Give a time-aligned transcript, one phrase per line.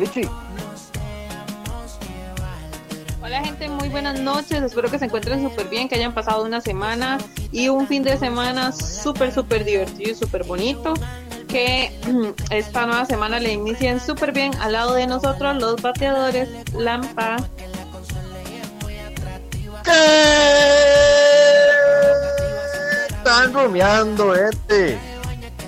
[0.00, 0.22] Lichi.
[3.22, 4.62] Hola gente, muy buenas noches.
[4.62, 7.18] Espero que se encuentren súper bien, que hayan pasado una semana
[7.52, 10.94] y un fin de semana súper, súper divertido y súper bonito.
[11.48, 11.92] Que
[12.50, 17.36] esta nueva semana le inicien súper bien al lado de nosotros los bateadores Lampa.
[23.10, 25.09] Están rumiando, gente.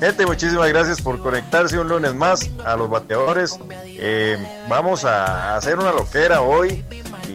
[0.02, 3.56] Gente, muchísimas gracias por conectarse un lunes más a los bateadores.
[3.86, 4.36] Eh,
[4.68, 6.84] vamos a hacer una loquera hoy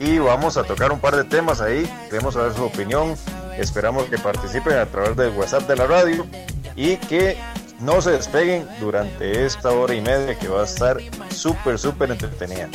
[0.02, 1.90] y vamos a tocar un par de temas ahí.
[2.10, 3.16] Queremos saber su opinión.
[3.58, 6.28] Esperamos que participen a través del WhatsApp de la radio
[6.76, 7.38] y que
[7.80, 10.98] no se despeguen durante esta hora y media que va a estar
[11.30, 12.68] súper, súper entretenida.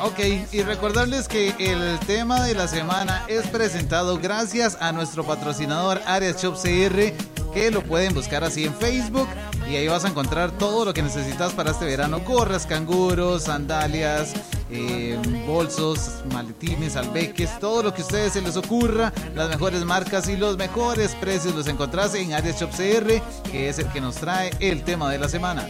[0.00, 0.18] Ok,
[0.52, 6.42] y recordarles que el tema de la semana es presentado gracias a nuestro patrocinador Arias
[6.42, 7.12] Shop CR,
[7.56, 9.26] que lo pueden buscar así en Facebook
[9.66, 14.34] y ahí vas a encontrar todo lo que necesitas para este verano: gorras, canguros, sandalias,
[14.70, 20.28] eh, bolsos, maletines, albeques, todo lo que a ustedes se les ocurra, las mejores marcas
[20.28, 24.16] y los mejores precios los encontrás en Arias Shop CR, que es el que nos
[24.16, 25.66] trae el tema de la semana.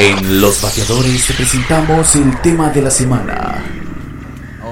[0.00, 3.64] En Los Bateadores te presentamos el tema de la semana.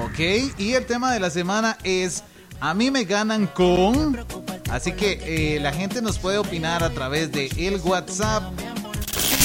[0.03, 0.19] Ok,
[0.57, 2.21] y el tema de la semana es
[2.59, 4.46] A mí me ganan con...
[4.69, 8.43] Así que eh, la gente nos puede opinar a través de el WhatsApp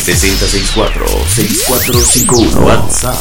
[0.05, 3.17] 6064-6451 WhatsApp.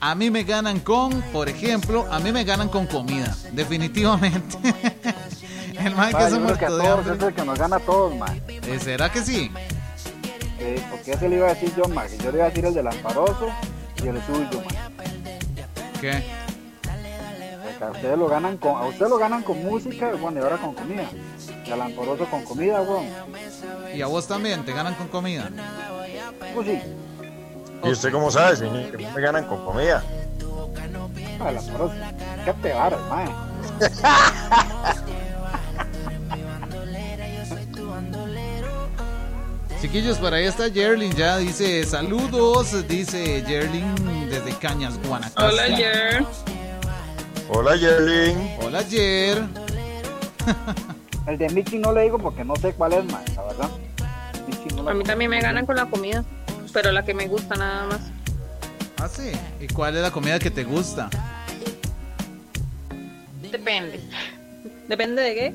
[0.00, 4.58] A mí me ganan con, por ejemplo, a mí me ganan con comida, definitivamente.
[5.78, 7.14] el man que a muerto de todos hambre.
[7.14, 8.42] es el que nos gana a todos, man.
[8.48, 9.48] Eh, ¿Será que sí?
[10.58, 12.08] Sí, porque ese le iba a decir yo, man.
[12.08, 13.48] que Yo le iba a decir el del amparoso
[14.02, 14.74] y el suyo, man.
[16.00, 16.41] ¿Qué?
[17.90, 21.08] Ustedes lo ganan con, a ustedes lo ganan con música, bueno, y ahora con comida.
[21.66, 23.06] Y al amparoso con comida, weón.
[23.94, 25.50] Y a vos también, te ganan con comida.
[26.54, 26.80] Pues sí,
[27.84, 28.90] ¿Y usted cómo sabe, señor?
[28.90, 30.04] Que me ganan con comida.
[31.40, 31.94] al amparoso.
[32.44, 33.28] Qué te varas, man.
[39.80, 45.42] Chiquillos, por ahí está Jerlin, ya dice saludos, dice Jerlin desde Cañas, Guanacaste.
[45.42, 46.24] Hola, Jer.
[47.54, 48.56] Hola, Yerling.
[48.62, 49.42] Hola, Jer.
[51.26, 53.70] El de Michi no le digo porque no sé cuál es, man, la verdad.
[54.48, 56.24] Michi no la A mí también me ganan con la comida,
[56.72, 58.00] pero la que me gusta nada más.
[58.98, 59.32] Ah, sí.
[59.60, 61.10] ¿Y cuál es la comida que te gusta?
[63.50, 64.00] Depende.
[64.88, 65.50] Depende de qué.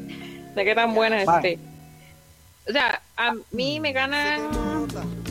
[0.56, 1.58] De qué tan buena esté.
[2.70, 4.42] O sea, a mí me ganan.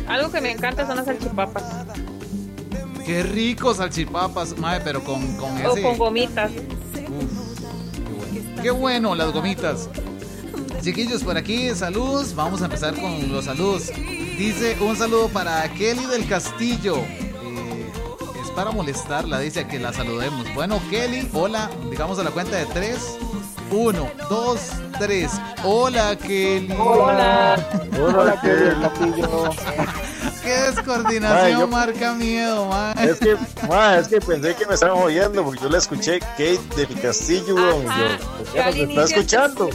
[0.09, 1.63] Algo que me encanta son las salchipapas.
[3.07, 5.83] Qué rico salchipapas, madre, pero con, con O ese.
[5.83, 6.51] con gomitas.
[8.61, 9.89] Qué bueno, las gomitas.
[10.83, 12.35] Chiquillos, por aquí, saludos.
[12.35, 13.91] Vamos a empezar con los saludos.
[13.97, 16.97] Dice un saludo para Kelly del Castillo.
[16.97, 17.91] Eh,
[18.43, 20.53] es para molestarla, dice a que la saludemos.
[20.55, 21.71] Bueno, Kelly, hola.
[21.91, 23.17] Digamos a la cuenta de tres.
[23.71, 24.61] Uno, dos,
[24.99, 25.33] tres.
[25.65, 26.75] Hola, Kelly.
[26.79, 27.57] Hola.
[28.01, 29.51] Hola, que el Castillo.
[30.43, 32.99] Qué descoordinación yo- marca miedo, man.
[32.99, 33.37] Es que,
[33.69, 37.55] ma, es que pensé que me estaban oyendo porque yo la escuché Kate del Castillo,
[37.55, 37.89] weón.
[37.89, 38.19] Ajá.
[38.19, 39.71] Yo, Yo ¿qué al nos está escuchando?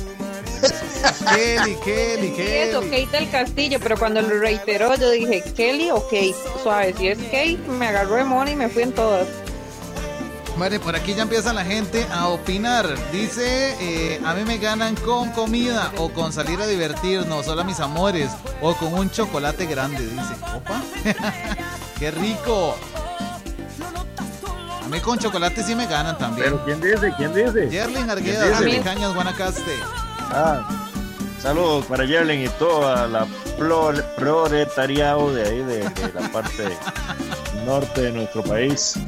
[1.34, 3.06] Kelly, Kelly, Sí, eso, Kelly.
[3.06, 6.35] Kate del Castillo, pero cuando lo reiteró yo dije, ¿Kelly o Kate?
[6.61, 9.28] Suave, si es Kate, me agarró de mona y me fui en todas.
[10.61, 12.85] Vale, por aquí ya empieza la gente a opinar.
[13.11, 17.79] Dice, eh, a mí me ganan con comida o con salir a divertirnos, hola mis
[17.79, 18.29] amores,
[18.61, 20.35] o con un chocolate grande, dice.
[20.55, 20.83] Opa,
[21.99, 22.77] qué rico.
[24.85, 26.51] A mí con chocolate sí me ganan también.
[26.51, 27.11] Pero ¿quién dice?
[27.17, 27.67] ¿Quién dice?
[27.67, 29.75] Yerlin ¿Quién Argueda, de Cañas, Guanacaste.
[30.29, 30.61] Ah,
[31.41, 33.25] saludos para Yerling y toda la
[34.16, 36.69] proletariado de ahí, de, de la parte
[37.66, 38.99] norte de nuestro país.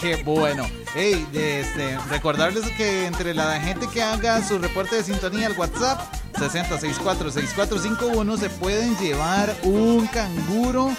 [0.00, 0.64] Qué bueno.
[0.94, 6.00] Hey, este, recordarles que entre la gente que haga su reporte de sintonía al WhatsApp
[6.34, 10.92] 6064-6451 se pueden llevar un canguro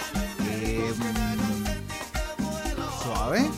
[0.50, 2.42] eh, mm,
[3.02, 3.48] suave.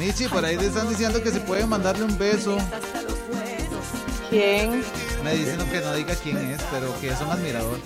[0.00, 2.58] Michi, por ahí te están diciendo que se puede mandarle un beso.
[4.28, 4.82] ¿Quién?
[5.22, 7.78] Me dicen que no diga quién es, pero que es un admirador.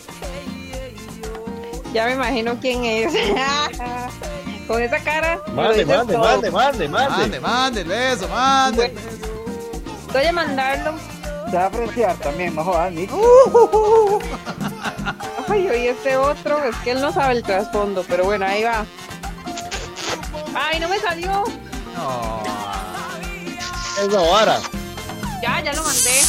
[1.92, 3.12] Ya me imagino quién es.
[4.68, 5.40] Con esa cara.
[5.54, 7.40] Mande, mande, mande, mande, Mande, mande.
[7.40, 8.94] mande el beso, mande.
[10.12, 10.94] Voy a mandarlo.
[11.50, 13.14] Se va a apreciar también, no jodas, Michi.
[15.48, 18.84] Ay, oye, este otro, es que él no sabe el trasfondo, pero bueno, ahí va.
[20.54, 21.44] Ay, no me salió.
[21.96, 22.42] No.
[24.02, 24.58] Es la vara.
[25.42, 26.20] Ya, ya lo mandé.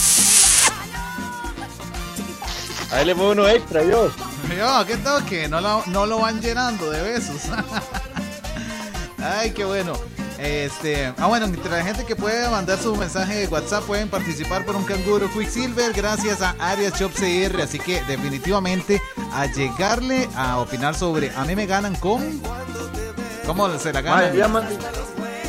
[2.91, 4.09] Ahí le pongo uno extra, yo.
[4.57, 7.41] Yo, qué toque, no lo, no lo van llenando de besos.
[9.21, 9.93] Ay, qué bueno.
[10.37, 14.65] Este, ah, bueno, entre la gente que puede mandar su mensaje de WhatsApp pueden participar
[14.65, 17.61] por un canguro Quicksilver gracias a Arias Shop CR.
[17.61, 19.01] Así que definitivamente
[19.33, 22.41] a llegarle a opinar sobre a mí me ganan con.
[23.45, 24.31] ¿Cómo se la ganan?
[24.31, 24.77] Yo, ya mandé,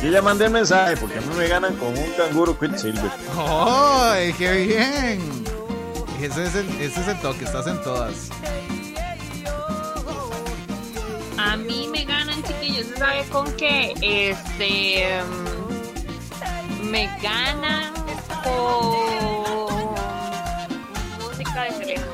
[0.03, 3.11] yo ya mandé el mensaje porque a mí me ganan con un canguro Quicksilver.
[3.37, 5.41] ¡Ay, qué bien!
[6.21, 8.29] Ese es, el, ese es el toque, estás en todas.
[11.37, 12.05] A mí me
[12.83, 13.93] ¿se sabe con qué?
[14.01, 15.21] Este.
[15.23, 17.93] mm, me ganan
[18.43, 19.91] con.
[21.29, 22.05] música de Selena.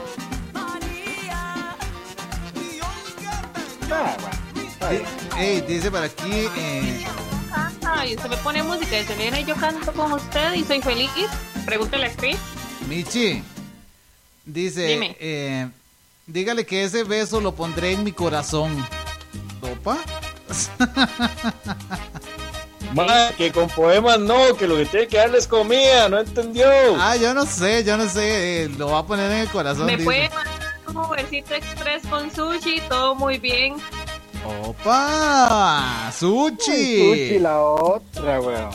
[3.90, 5.06] Ah, bueno.
[5.38, 7.06] Ey, dice por aquí, eh,
[7.86, 11.10] Ay, usted me pone música de Selena y yo canto con usted y soy feliz.
[11.66, 12.38] Pregúntale a Chris.
[12.88, 13.44] Michi,
[14.46, 15.16] dice, Dime.
[15.20, 15.70] eh,
[16.26, 18.86] dígale que ese beso lo pondré en mi corazón.
[19.62, 19.98] ¿Opa?
[22.94, 26.68] Mae, que con poemas no, que lo que tiene que darles comida, no entendió.
[27.00, 29.86] Ah, yo no sé, yo no sé, eh, lo va a poner en el corazón.
[29.86, 30.06] Me dice.
[30.06, 33.76] puede mandar un Ubercito Express con sushi, todo muy bien.
[34.64, 36.10] ¡Opa!
[36.18, 36.98] ¡Sushi!
[36.98, 38.70] Sushi la otra, weón.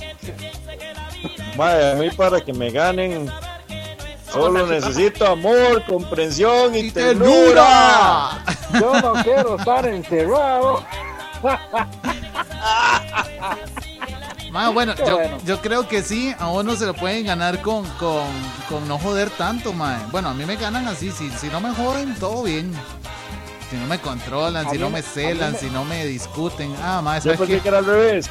[1.56, 3.30] Mae, a mí para que me ganen
[4.30, 8.42] solo necesito amor, comprensión y, ¡Y ternura.
[8.70, 8.80] ternura!
[8.80, 10.84] Yo no quiero estar encerrado.
[14.50, 15.38] Ma, bueno, yo, bueno.
[15.46, 18.26] yo creo que sí, a uno se lo pueden ganar con, con,
[18.68, 19.98] con no joder tanto, ma.
[20.10, 22.72] Bueno, a mí me ganan así, si, si no me joden, todo bien.
[23.70, 26.74] Si no me controlan, A si mí no me- celan, me- si no me discuten.
[26.82, 27.60] Ah, ma, Yo ¿sabes pensé qué?
[27.60, 28.28] que era al revés.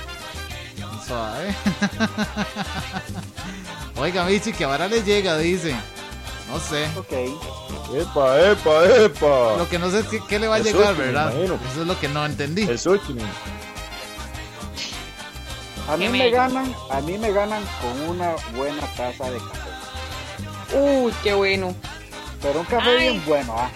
[1.08, 1.56] Suave.
[3.98, 5.76] Oiga, Michi, que ahora le llega, dice.
[6.52, 6.86] No sé.
[6.98, 7.12] Ok.
[7.96, 9.58] Epa, epa, epa.
[9.58, 11.34] Lo que no sé es qué, qué le va a llegar, ¿verdad?
[11.42, 12.64] Eso es lo que no entendí.
[12.64, 13.14] El sushi.
[13.14, 13.30] man.
[15.88, 20.78] A mí me ganan, a mí me ganan con una buena taza de café.
[20.78, 21.74] Uy, qué bueno.
[22.42, 23.10] Pero un café Ay.
[23.10, 23.70] bien bueno, ah.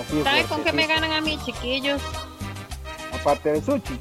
[0.00, 2.00] Así ¿Sabe con qué me ganan a mí, chiquillos?
[3.12, 3.98] Aparte del sushi.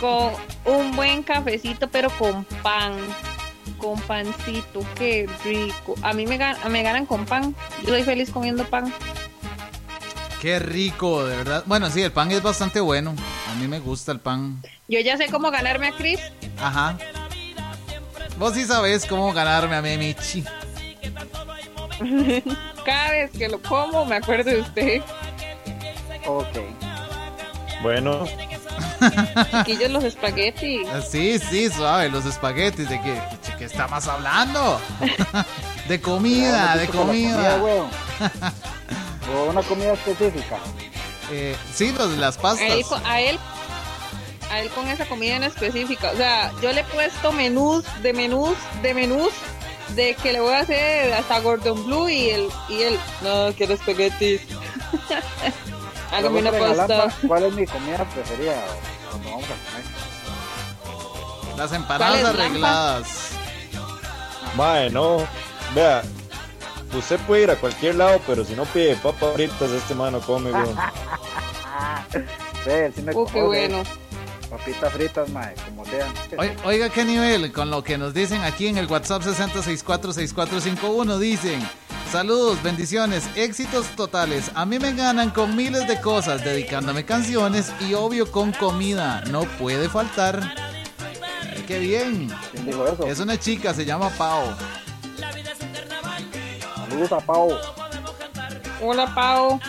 [0.00, 0.32] Con
[0.64, 2.94] un buen cafecito, pero con pan.
[3.76, 5.94] Con pancito, qué rico.
[6.02, 7.54] A mí me, gan- me ganan con pan.
[7.82, 8.92] Yo soy feliz comiendo pan.
[10.40, 11.62] Qué rico, de verdad.
[11.66, 13.14] Bueno, sí, el pan es bastante bueno.
[13.50, 14.62] A mí me gusta el pan.
[14.88, 16.20] Yo ya sé cómo ganarme a Chris.
[16.60, 16.96] Ajá.
[18.38, 20.44] Vos sí sabés cómo ganarme a mí, Michi.
[22.84, 25.02] Cada vez que lo como, me acuerdo de usted.
[26.26, 26.46] Ok.
[27.82, 28.26] Bueno,
[29.64, 30.86] Chiquillos, los espaguetis.
[31.08, 32.88] Sí, sí, suave, los espaguetis.
[32.88, 33.20] ¿De qué,
[33.58, 34.80] qué estamos hablando?
[35.88, 37.58] de comida, de comida.
[39.34, 40.58] o una comida específica.
[41.30, 42.70] Eh, sí, los de las A pastas.
[42.70, 43.38] él, a él,
[44.50, 46.12] a él con esa comida en específica.
[46.12, 49.32] O sea, yo le he puesto menús de menús de menús
[49.94, 53.74] de que le voy a hacer hasta Gordon Blue y él, y él, no, quiero
[53.74, 54.42] espaguetis.
[56.12, 57.08] Hágame una pasta.
[57.26, 58.54] ¿Cuál es mi comida preferida
[59.10, 60.08] cuando vamos a comer?
[61.58, 63.02] Las empanadas ¿Cuál es, Lampa?
[64.58, 65.26] Mae, no.
[65.74, 66.02] Vea,
[66.96, 70.50] usted puede ir a cualquier lado, pero si no pide papas fritas, este mano come,
[70.52, 70.76] weón.
[72.66, 73.82] Él sí me Uh, qué bueno.
[74.50, 76.12] Papitas fritas, mae, como sean.
[76.38, 81.60] Oi- Oiga, qué nivel, con lo que nos dicen aquí en el WhatsApp 60646451, dicen,
[82.10, 87.92] saludos, bendiciones, éxitos totales, a mí me ganan con miles de cosas, dedicándome canciones y
[87.94, 90.40] obvio con comida, no puede faltar.
[91.68, 93.06] Qué bien, ¿Quién dijo eso?
[93.06, 94.42] es una chica, se llama Pau.
[96.74, 97.50] Saludos a Pau.
[98.80, 99.60] Hola, Pau.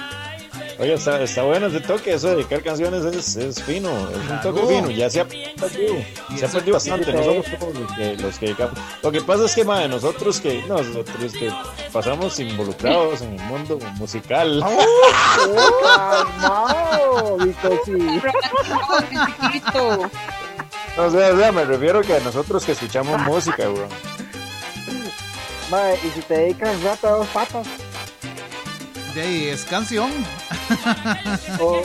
[0.80, 4.42] Oye, está, está bueno ese toque, eso de dedicar canciones es, es fino, es un
[4.42, 5.96] toque fino, ya se ha perdido,
[6.38, 8.80] se ha perdido bastante, no somos todos los que, los que dedicamos.
[9.04, 11.52] Lo que pasa es que, madre, nosotros que, nosotros que
[11.92, 14.64] pasamos involucrados en el mundo musical.
[17.44, 18.22] Visto sí.
[20.98, 23.90] No sé, o sea, me refiero que a nosotros que escuchamos música, weón.
[25.70, 27.68] Mae, y si te dedicas rata a dos patas,
[29.14, 30.12] De ahí es canción.
[31.60, 31.82] o,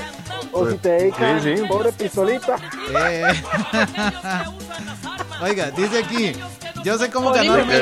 [0.52, 1.64] o si te dedicas Sí, sí.
[1.68, 2.56] pobre pistolita,
[3.08, 3.24] Eh.
[5.42, 6.32] Oiga, dice aquí,
[6.82, 7.78] yo sé cómo ganarme...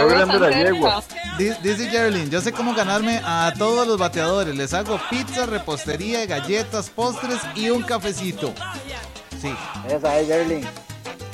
[1.39, 4.55] Dice Geraldine, yo sé cómo ganarme a todos los bateadores.
[4.57, 8.53] Les hago pizza, repostería, galletas, postres y un cafecito.
[9.41, 9.55] Sí.
[9.89, 10.67] esa es Gerlin.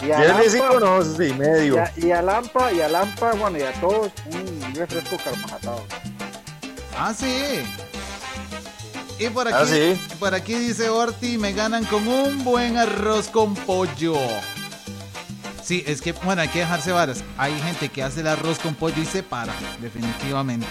[0.01, 1.83] Y a sí Lampa, conoce y y medio.
[1.83, 5.85] a, y a Lampa, y a Lampa, bueno, y a todos, un refresco carbonatado.
[6.97, 7.63] Ah, sí.
[9.19, 10.01] Y por aquí, Ah, sí.
[10.21, 14.15] por aquí dice Orti, me ganan con un buen arroz con pollo.
[15.63, 17.25] Sí, es que, bueno, hay que dejarse varas.
[17.37, 20.67] Hay gente que hace el arroz con pollo y se para, definitivamente.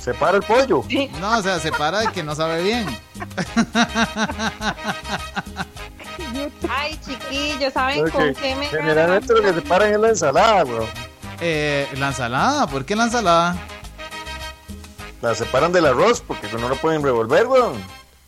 [0.00, 0.82] Separa el pollo.
[1.20, 2.86] No, o sea, se para de que no sabe bien.
[6.68, 9.62] Ay, chiquillos, ¿saben con qué me generalmente lo que ganan?
[9.62, 10.86] separan es la ensalada, weón.
[11.40, 13.56] Eh, la ensalada, ¿por qué la ensalada?
[15.20, 17.82] La separan del arroz porque no lo pueden revolver, weón.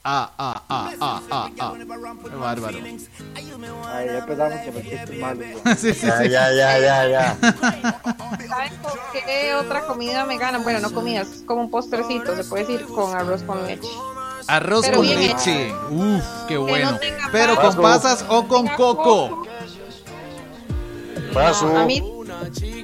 [0.09, 1.73] Ah, ah, ah, ah, ah, ah.
[1.77, 2.79] Qué bárbaro.
[2.79, 5.47] Ay, ya empezamos con los chistes malos.
[5.65, 5.77] weón.
[5.77, 6.29] Sí, sí, Ya, sí.
[6.31, 7.37] ya, ya, ya, ya.
[7.41, 10.63] ¿Saben con qué otra comida me ganan?
[10.63, 13.89] Bueno, no comidas, es como un postrecito, se puede decir, con arroz con leche.
[14.49, 15.73] Arroz Pero con bien leche.
[15.91, 16.99] Uf, qué bueno.
[16.99, 19.47] tenga Pero con pasas o con coco.
[21.33, 21.67] Paso.
[21.69, 22.03] No, a mí,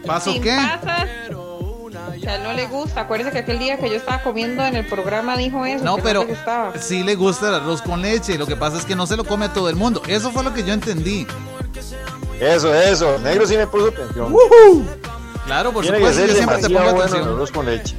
[0.07, 0.57] ¿Paso sin qué?
[0.57, 1.91] pasas, o
[2.21, 3.03] sea, no le gusta.
[3.03, 5.85] Acuérdese que aquel día que yo estaba comiendo en el programa dijo eso.
[5.85, 6.73] No, que pero le gustaba.
[6.79, 8.37] sí le gusta el arroz con leche.
[8.39, 10.03] Lo que pasa es que no se lo come a todo el mundo.
[10.07, 11.27] Eso fue lo que yo entendí.
[12.41, 13.19] Eso, eso.
[13.21, 14.35] Negro sí me puso atención.
[15.47, 17.35] Claro, por Tiene que supuesto, ser yo siempre te demasiado pongo bueno el atención.
[17.37, 17.97] arroz con leche.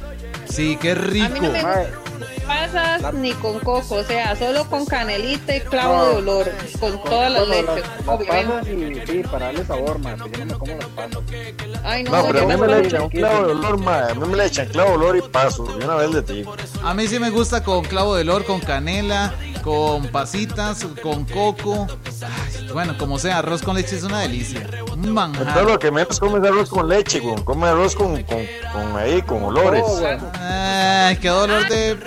[0.48, 1.34] Sí, qué A mí rico.
[1.42, 1.88] no me Mae,
[2.46, 6.04] pasas ni con coco, o sea, solo con canelita y clavo No.
[6.06, 8.52] de olor, con todas las bueno, leches, las, las obviamente.
[8.52, 11.18] pasas y sí, para darle sabor, pues yo no me como las pasas.
[11.84, 14.12] Ay, no, No, pero a mí me le echan un clavo de olor, madre.
[14.12, 15.64] A mí me le echan clavo de olor y paso.
[15.64, 16.54] De una vez le digo.
[16.82, 21.86] A mí sí me gusta con clavo de olor, con canela, con pasitas, con coco.
[22.20, 24.60] Ay, bueno, como sea, arroz con leche es una delicia.
[24.92, 25.64] Un Entonces manjar.
[25.64, 27.42] lo que menos come es arroz con leche, weón.
[27.44, 29.82] Come arroz con, con, con ahí, con olores.
[29.86, 30.02] Oh.
[30.38, 31.98] Ay, qué dolor de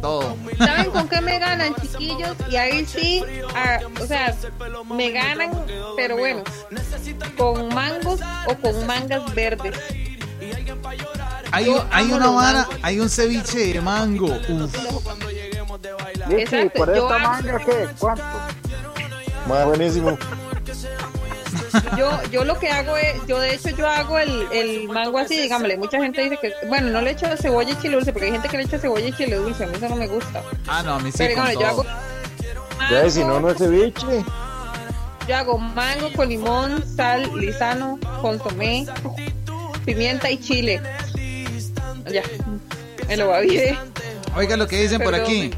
[0.00, 0.36] todo.
[0.56, 2.36] ¿Saben con qué me ganan, chiquillos?
[2.48, 3.24] Y ahí sí,
[3.56, 4.32] ah, o sea,
[4.94, 5.50] me ganan,
[5.96, 6.44] pero bueno,
[7.36, 9.76] con mangos o con mangas verdes.
[11.50, 14.26] Hay, hay una vara, hay un ceviche de mango.
[14.26, 15.43] Uf.
[16.30, 17.88] Exacto, ¿por yo esta manga qué?
[17.98, 18.24] ¿Cuánto?
[19.48, 20.18] Más buenísimo.
[21.98, 25.36] Yo, yo lo que hago es, yo de hecho yo hago el, el mango así,
[25.36, 28.32] digámosle, mucha gente dice que, bueno, no le echo cebolla y chile dulce, porque hay
[28.32, 30.42] gente que le echa cebolla y chile dulce, a mí eso no me gusta.
[30.68, 31.18] Ah, no, a mí sí.
[31.18, 31.84] Pero con digámosle, yo hago.
[32.90, 34.24] Ya, si no, no es ceviche.
[35.26, 38.86] Yo hago mango con limón, sal, lisano, consomé,
[39.84, 40.80] pimienta y chile.
[42.10, 42.22] Ya,
[43.08, 43.76] me lo va bien.
[44.36, 45.50] Oiga lo que dicen por aquí.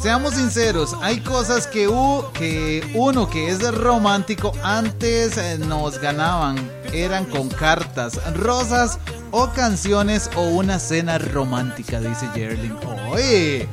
[0.00, 6.56] Seamos sinceros, hay cosas que, u- que uno que es romántico antes eh, nos ganaban.
[6.92, 8.98] Eran con cartas, rosas
[9.30, 12.76] o canciones o una cena romántica, dice Jerling.
[13.10, 13.68] Oye,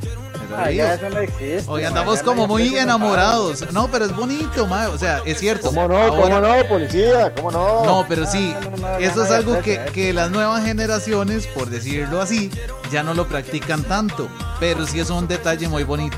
[0.72, 1.64] ya eso no existe.
[1.68, 3.72] Hoy andamos como muy enamorados.
[3.72, 4.90] No, pero es bonito, ma.
[4.90, 5.68] O sea, es cierto.
[5.68, 5.98] ¿Cómo no?
[5.98, 7.34] Ahora- ¿Cómo no, policía?
[7.36, 7.86] ¿Cómo no?
[7.86, 9.92] No, pero sí, no, no, no, eso es algo que, eso.
[9.94, 12.50] que las nuevas generaciones, por decirlo así,
[12.92, 14.28] ya no lo practican tanto.
[14.60, 16.18] Pero sí es un detalle muy bonito.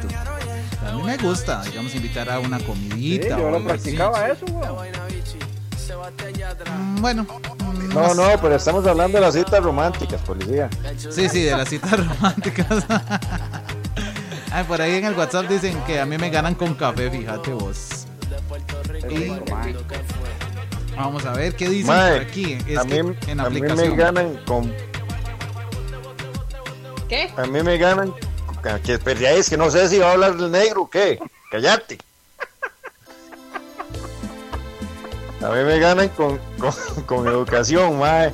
[0.88, 3.66] A mí me gusta, digamos, invitar a una Sí, comidita o yo lo así.
[3.66, 4.90] practicaba eso, weón.
[6.78, 10.70] Mm, Bueno, mm, No, no, pero estamos hablando de las citas románticas, policía.
[11.10, 12.68] Sí, sí, de las citas románticas.
[14.52, 17.54] Ay, por ahí en el WhatsApp dicen que a mí me ganan con café, fíjate
[17.54, 18.08] vos.
[19.10, 19.32] Y-.
[20.96, 22.58] Vamos a ver qué dicen por aquí.
[22.68, 24.74] Es a que mí, en a mí me ganan con.
[27.08, 27.32] ¿Qué?
[27.38, 28.14] A mí me ganan.
[28.84, 31.20] Que es que no sé si va a hablar del negro o qué.
[31.52, 31.98] Cállate.
[35.42, 36.74] A mí me ganan con, con,
[37.06, 38.34] con educación, mae.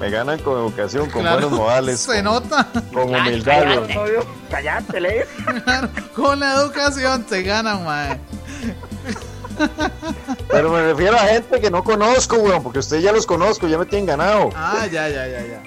[0.00, 2.00] Me ganan con educación, con Claro, buenos modales.
[2.00, 2.68] Se con, nota.
[2.92, 3.64] con humildad,
[4.50, 5.26] Cállate, le.
[6.14, 8.18] Con la educación se ganan, mae.
[10.48, 13.78] Pero me refiero a gente que no conozco, weón, porque ustedes ya los conozco, ya
[13.78, 14.50] me tienen ganado.
[14.54, 15.62] Ah, ya, ya, ya, ya.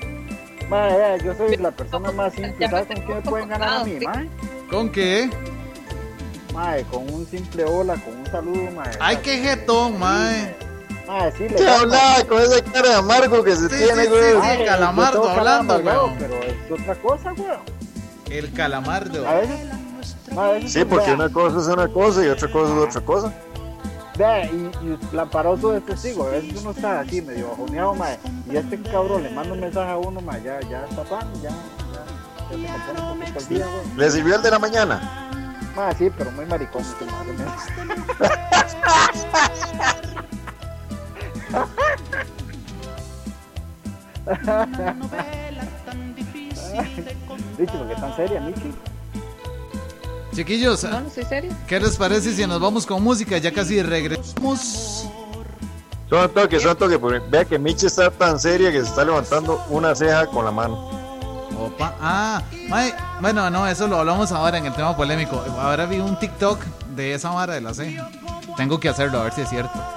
[0.69, 2.69] Mae, yo soy la persona más simple.
[2.69, 4.29] ¿Sabes con qué me pueden ganar a mí, mae?
[4.69, 5.29] ¿Con qué?
[6.53, 8.91] Mae, con un simple hola, con un saludo, mae.
[8.99, 10.55] Ay, qué jetón, mae.
[11.07, 11.77] Mae, sí, le ¿Qué gano.
[11.83, 14.33] hablaba con esa cara de amargo que se Sí, tiene, sí, güey?
[14.33, 16.15] sí, yo calamardo hablando, weón.
[16.19, 17.59] Pero es otra cosa, weón.
[18.29, 19.27] El calamardo.
[19.27, 19.59] A veces.
[20.35, 22.79] mae, a veces Sí, porque vea, una cosa es una cosa y otra cosa es
[22.89, 23.33] otra cosa.
[24.17, 28.17] Vea, y, y Lamparoso es testigo, a veces uno está así medio bajoneado, mae,
[28.51, 31.49] y este cabrón le manda un mensaje a uno, mae, ya, ya está pan, ya,
[31.51, 33.97] ya, ya se compone un poquito el día, weón.
[33.97, 35.29] ¿Le sirvió el de la mañana?
[35.75, 37.33] Mae, sí, pero muy maricón, este madre
[46.77, 46.87] mía.
[47.57, 48.73] Michi, ¿por qué tan seria, Michi?
[50.33, 51.51] Chiquillos, No, no soy serio.
[51.67, 53.37] ¿qué les parece si nos vamos con música?
[53.37, 55.07] Ya casi regresamos.
[56.09, 56.97] Son toques, son toques.
[56.99, 60.51] porque Vea que Michi está tan seria que se está levantando una ceja con la
[60.51, 60.75] mano.
[61.59, 61.95] Opa.
[61.99, 65.43] Ah, mae, bueno, no, eso lo hablamos ahora en el tema polémico.
[65.59, 66.59] Ahora vi un TikTok
[66.95, 67.99] de esa vara de la C.
[68.55, 69.96] Tengo que hacerlo a ver si es cierto.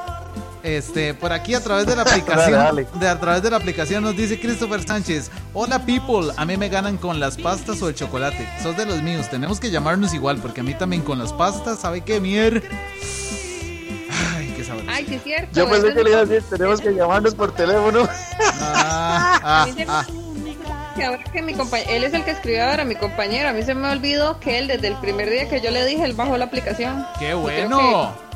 [0.62, 4.05] Este, por aquí a través de la aplicación, Dale, de a través de la aplicación
[4.05, 7.95] nos dice Christopher Sánchez, hola people, a mí me ganan con las pastas o el
[7.95, 11.33] chocolate, sos de los míos, tenemos que llamarnos igual porque a mí también con las
[11.33, 12.62] pastas, ¿sabe qué mier?
[14.37, 14.90] Ay, qué sabroso.
[14.90, 15.49] Ay, sí es cierto.
[15.55, 18.07] Yo pensé que le iba a decir, tenemos que llamarnos por teléfono.
[18.62, 20.07] Ah, ah, ah.
[20.95, 21.55] que ahora que mi
[21.88, 24.69] él es el que escribió ahora, mi compañero, a mí se me olvidó que él
[24.69, 27.07] desde el primer día que yo le dije, él bajó la aplicación.
[27.19, 28.30] qué bueno.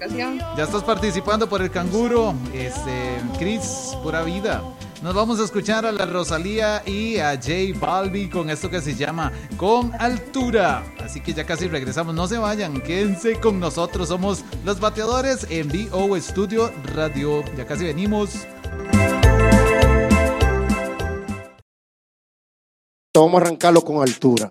[0.00, 0.38] Aplicación.
[0.56, 4.62] Ya estás participando por el canguro, este, Chris, pura vida.
[5.02, 8.94] Nos vamos a escuchar a la Rosalía y a J Balbi con esto que se
[8.94, 10.84] llama Con Altura.
[11.02, 12.14] Así que ya casi regresamos.
[12.14, 14.08] No se vayan, quédense con nosotros.
[14.08, 17.42] Somos los bateadores en BO Studio Radio.
[17.56, 18.46] Ya casi venimos.
[23.14, 24.50] Vamos a arrancarlo con altura.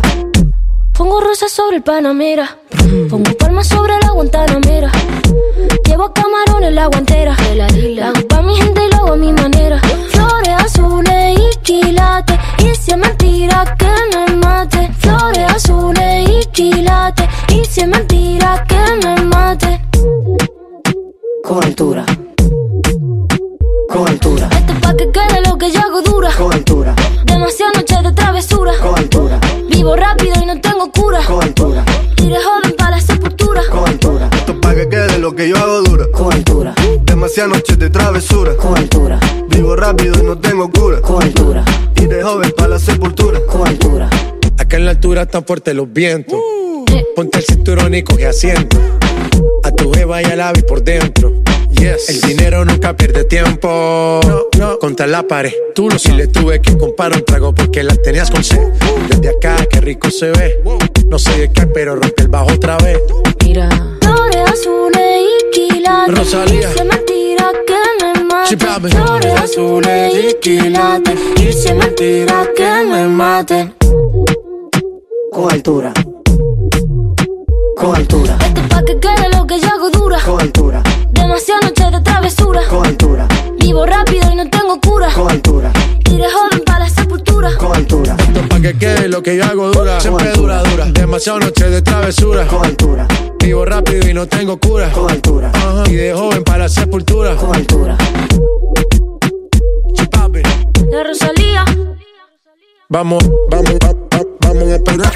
[0.93, 2.57] Pongo rosas sobre el Panamera.
[3.09, 4.91] Pongo palmas sobre la Guantanamera.
[5.85, 7.35] Llevo camarones en la guantera.
[7.55, 9.79] La hago pa' mi gente y lo hago a mi manera.
[10.09, 12.37] Flores azules y quilates.
[12.59, 14.91] Y si es mentira que me mate.
[14.99, 17.27] Flores azules y quilates.
[17.49, 19.81] Y si es mentira que me mate.
[21.43, 22.05] Con altura.
[23.89, 26.29] Con altura, Esto es pa' que quede lo que yo hago dura.
[26.37, 28.71] con altura, Demasiadas noches de travesura.
[28.81, 30.20] con altura, Vivo rápido
[32.29, 33.61] de joven para la sepultura.
[33.69, 36.05] con altura, Esto es pa' que quede lo que yo hago dura.
[36.11, 38.55] con altura, Demasiadas noches de travesura.
[38.55, 41.01] con altura, Vivo rápido y no tengo cura.
[41.01, 41.63] con altura,
[41.95, 43.39] de joven pa' la sepultura.
[43.45, 44.09] con altura.
[44.57, 46.37] Acá en la altura están fuertes los vientos.
[47.15, 48.77] Ponte el cinturón y coge asiento.
[49.63, 51.31] A tu jeva y al ave por dentro.
[51.81, 52.09] Yes.
[52.09, 54.19] El dinero nunca pierde tiempo.
[54.27, 54.77] No, no.
[54.77, 55.51] Contra la pared.
[55.73, 58.67] Tú lo si le tuve que comprar un trago porque la tenías con sed.
[59.09, 60.61] Desde acá, qué rico se ve.
[61.09, 62.99] No sé de qué, pero rompe el bajo otra vez.
[63.43, 63.67] Mira.
[63.99, 66.17] Flores azules y quilates.
[66.19, 66.69] Rosalía.
[66.69, 68.57] Y si es mentira que me mate.
[68.57, 71.19] Flores azules y quilates.
[71.37, 73.73] Y si es mentira que me maten.
[75.31, 75.93] Con altura,
[77.81, 80.19] con altura, Esto es pa' que quede lo que yo hago dura.
[80.23, 82.61] con altura, Demasiadas noches de travesura.
[82.69, 83.27] con altura,
[83.59, 85.09] Vivo rápido y no tengo cura.
[85.13, 85.71] con altura,
[86.05, 87.49] Y de joven para la sepultura.
[87.57, 89.99] con altura, Esto es pa' que quede lo que yo hago dura.
[89.99, 90.85] Siempre dura, dura.
[90.91, 92.45] Demasiadas noches de travesura.
[92.47, 93.07] con altura,
[93.39, 94.91] Vivo rápido y no tengo cura.
[94.91, 95.51] con altura.
[95.87, 97.35] Y de joven para la sepultura.
[97.35, 97.97] con altura.
[100.91, 101.63] La Rosalía.
[102.91, 105.13] Vamos, vamos, va- va- vamos a esperar.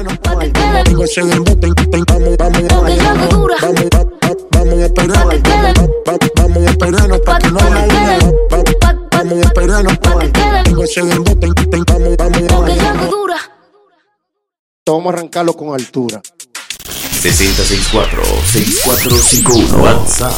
[2.37, 3.57] vamos, lo que yo hago dura.
[3.63, 5.41] vamos, va- va- vamos a esperar.
[6.37, 7.59] Vamos a esperarnos pa' Pa' que no
[8.49, 10.33] Pa- pa- Vamos a esperarnos pa' que
[10.71, 11.47] Digo, se den bote,
[11.87, 13.37] vamos, vamos, lo que yo hago dura.
[14.87, 16.21] Vamos a arrancarlo con altura.
[17.23, 20.35] 6064-6451 WhatsApp.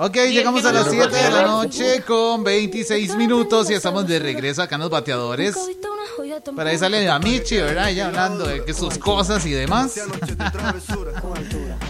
[0.00, 4.62] Ok, llegamos a las 7 de la noche con 26 minutos y estamos de regreso
[4.62, 5.56] acá en los bateadores.
[6.54, 7.90] Para ahí sale a Michi, ¿verdad?
[7.90, 9.94] Ella hablando de que sus cosas y demás.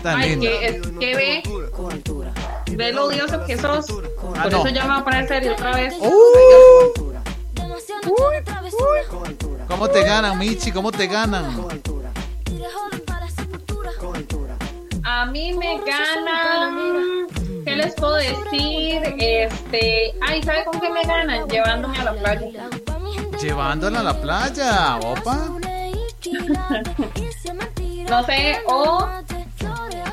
[0.03, 0.47] Tan Ay, lindo.
[0.99, 2.33] que, ve, Con altura,
[2.71, 3.85] ve lo odioso que sos.
[4.37, 4.59] Ah, Por no.
[4.61, 5.93] eso ya me va a poner serio otra vez.
[5.99, 7.23] Travesura.
[9.11, 10.73] con altura, ¿Cómo te ganan, Michi?
[10.73, 11.45] ¿Cómo te ganan?
[15.05, 17.18] A mí me ganan.
[17.69, 19.03] ¿Qué les puedo decir?
[19.19, 20.15] Este.
[20.23, 21.47] Ay, ¿sabe con qué me ganan?
[21.49, 22.71] Llevándome a la playa.
[23.43, 25.49] Llevándola a la playa, opa.
[28.09, 29.07] No sé, o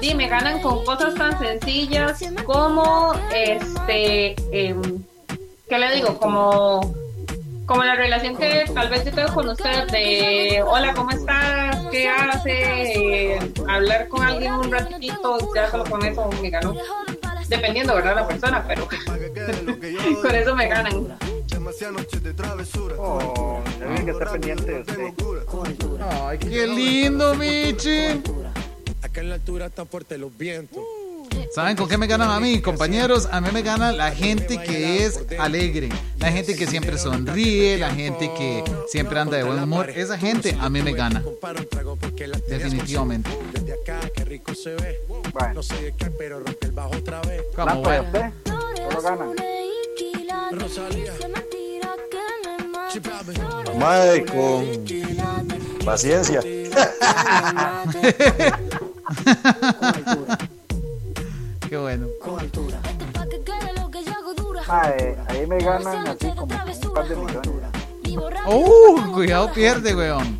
[0.02, 5.02] Sí, me ganan con cosas tan sencillas como, este, em,
[5.70, 6.18] ¿qué le digo?
[6.20, 6.94] Como,
[7.66, 11.78] como la relación que tal vez yo tengo con usted de, hola, ¿cómo estás?
[11.90, 13.34] ¿Qué hace?
[13.34, 16.76] Eh, hablar con alguien un ratito, ya solo con eso me ganó.
[17.48, 18.16] Dependiendo, ¿verdad?
[18.16, 18.88] La persona, pero
[20.22, 21.18] con eso me ganan.
[22.98, 23.62] Oh,
[24.06, 25.14] que estar pendiente de usted.
[26.24, 28.22] Ay, qué lindo, Michi.
[29.02, 30.84] Acá en la altura están fuertes los vientos.
[31.56, 33.30] ¿Saben con qué me ganan a mí, compañeros?
[33.32, 35.88] A mí me gana la gente que es alegre,
[36.18, 39.90] la gente que siempre sonríe, la gente que siempre anda de buen humor.
[39.90, 41.24] Esa gente a mí me gana.
[42.50, 43.30] Definitivamente.
[45.32, 45.62] Bueno,
[47.56, 48.34] Como Lampa, ¿y bueno.
[53.80, 54.26] Mae,
[55.78, 56.42] con paciencia.
[61.76, 62.08] Qué bueno.
[62.22, 62.80] Con altura.
[64.66, 67.50] Mae, ahí me ganan así como un par de millones.
[68.48, 69.12] ¡Uh!
[69.14, 70.40] Cuidado, pierde, weón.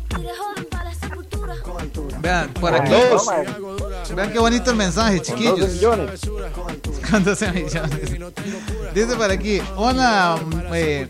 [2.20, 2.90] Vean, por aquí.
[4.14, 5.72] Vean qué bonito el mensaje, Con 12 chiquillos.
[5.74, 6.20] millones.
[7.10, 8.94] Con 12 millones.
[8.94, 10.40] Dice por aquí, hola,
[10.72, 11.06] eh,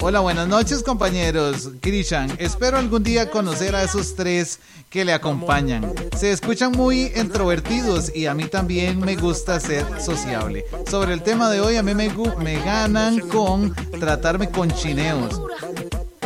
[0.00, 1.70] hola, buenas noches compañeros.
[1.80, 5.92] Krishan, espero algún día conocer a esos tres que le acompañan.
[6.16, 10.64] Se escuchan muy introvertidos y a mí también me gusta ser sociable.
[10.90, 15.40] Sobre el tema de hoy, a mí me, me ganan con tratarme con chineos.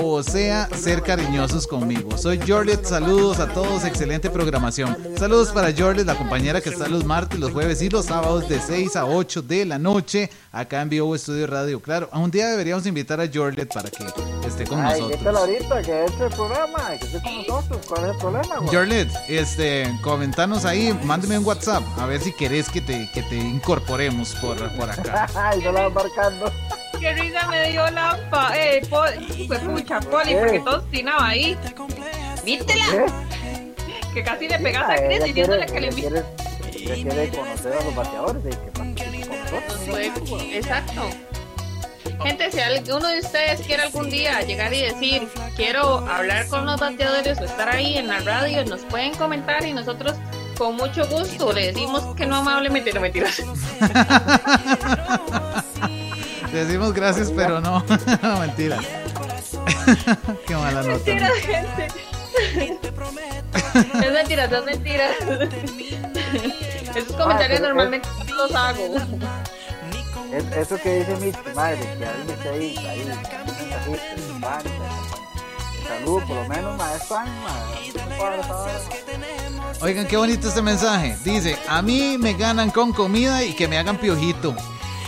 [0.08, 2.16] O sea, ser cariñosos conmigo.
[2.16, 4.96] Soy Jorlet, saludos a todos, excelente programación.
[5.18, 8.60] Saludos para Jorlet, la compañera que está los martes, los jueves y los sábados de
[8.60, 11.80] 6 a 8 de la noche, acá en Vivo Estudio Radio.
[11.80, 14.04] Claro, a un día deberíamos invitar a Jorlet para que
[14.46, 15.36] esté con Ay, nosotros.
[15.36, 17.86] ahorita, que este es el programa, que esté con nosotros.
[17.86, 18.74] ¿Cuál es el problema, güey?
[18.74, 23.36] Jorlet, este, comentanos ahí, mándeme un WhatsApp, a ver si querés que te, que te
[23.36, 25.26] incorporemos por, por acá.
[25.34, 26.50] Ay, no la marcando.
[27.00, 31.56] Qué risa me dio la pa eh, Poli, fue pucha Poli, porque todo ostinaba ahí.
[32.44, 32.85] ¿Vítela?
[32.90, 33.74] ¿Qué?
[34.14, 36.09] Que casi le pegas a Chris diciéndole que le invite.
[36.09, 38.70] quiere- conocer a los bateadores y que.
[39.90, 40.12] Fue-
[40.56, 41.09] Exacto.
[42.22, 46.80] Gente, si alguno de ustedes quiere algún día llegar y decir, quiero hablar con los
[46.80, 50.14] bateadores o estar ahí en la radio, nos pueden comentar y nosotros
[50.56, 53.42] con mucho gusto le decimos que no amablemente, no mentiras.
[56.50, 57.85] Te decimos gracias, pero no,
[58.22, 58.78] no mentira.
[60.46, 60.88] Qué mala nota.
[60.92, 61.88] Mentira, gente.
[63.74, 65.09] Es mentira, es mentira.
[66.94, 68.96] Esos comentarios pero- normalmente no los hago.
[70.32, 74.62] Es- eso que dice mi madre, que alguien esté ahí, ahí, un mensajito, un pan,
[75.80, 77.50] un saludo, por lo menos, ma, es pan, ma,
[77.94, 78.80] no para esa vara.
[79.82, 81.16] Oigan, qué bonito este mensaje.
[81.24, 84.54] Dice, a mí me ganan con comida y que me hagan piojito.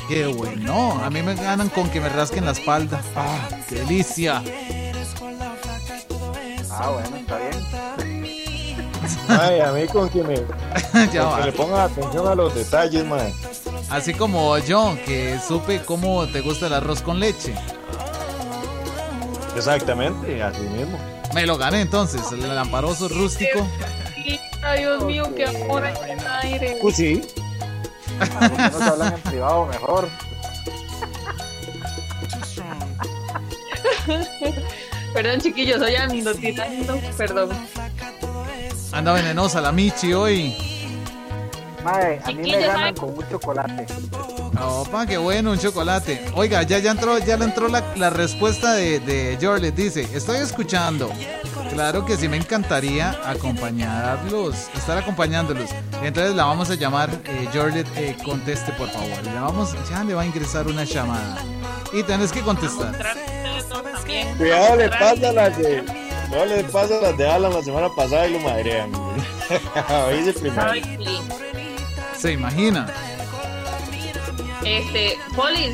[0.08, 1.00] Qué bueno.
[1.04, 3.00] A mí me ganan con que me rasquen la espalda.
[3.14, 4.42] Ah, qué delicia.
[6.70, 8.78] Ah, bueno, está bien.
[9.28, 10.34] Ay, a mí con que me
[11.12, 11.38] ya con va.
[11.40, 13.32] que le pongan atención a los detalles, mae.
[13.90, 17.54] Así como yo, que supe cómo te gusta el arroz con leche.
[19.56, 20.98] Exactamente, así mismo.
[21.34, 23.66] Me lo gané entonces, el lamparoso rústico.
[24.62, 26.78] Ay, Dios mío, qué amor en el aire.
[26.82, 27.22] Pues sí.
[28.18, 30.08] ¿Por qué no se hablan en privado mejor?
[35.12, 37.00] Perdón, chiquillos, soy ando tirando.
[37.16, 37.50] Perdón.
[38.92, 40.56] Anda venenosa la Michi hoy.
[41.84, 43.86] Mae, a mí me ganan con un chocolate.
[44.60, 46.24] Opa, qué bueno, un chocolate.
[46.34, 49.74] Oiga, ya, ya entró, ya le entró la, la respuesta de, de Jorlet.
[49.74, 51.10] Dice, estoy escuchando.
[51.70, 55.70] Claro que sí me encantaría acompañarlos, estar acompañándolos.
[56.02, 59.22] Entonces la vamos a llamar, eh, Jorlet, eh, conteste por favor.
[59.22, 61.38] Ya vamos, ya le va a ingresar una llamada.
[61.92, 62.96] Y tenés que contestar.
[64.38, 65.82] Cuidado le pasa las de.
[66.30, 68.90] No le pasa las de Alan la semana pasada y lo madrean.
[70.08, 70.72] Oíste primero.
[72.16, 72.86] Se imagina.
[74.64, 75.72] Este, Poli,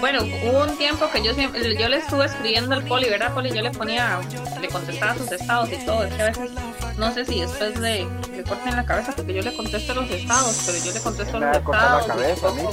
[0.00, 3.50] bueno, hubo un tiempo que yo siempre, yo le estuve escribiendo al Poli, ¿verdad, Poli?
[3.50, 4.20] Yo le ponía,
[4.60, 6.04] le contestaba sus estados y todo.
[6.04, 6.50] Es que a veces,
[6.96, 10.62] no sé si después le, le corten la cabeza porque yo le contesto los estados,
[10.66, 12.54] pero yo le contesto los va a cortar la estados.
[12.54, 12.72] cabeza,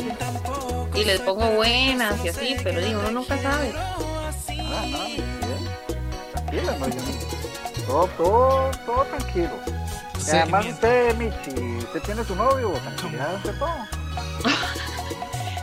[0.94, 3.74] y, les pongo buenas y así, pero digo, uno nunca sabe.
[3.78, 5.24] Ah, no, bien.
[6.32, 6.88] Tranquila, no,
[7.88, 9.60] todo, todo, todo tranquilo.
[10.18, 10.32] Sí.
[10.32, 13.76] además usted, Michi, usted tiene su novio, tranquilidad ante todo.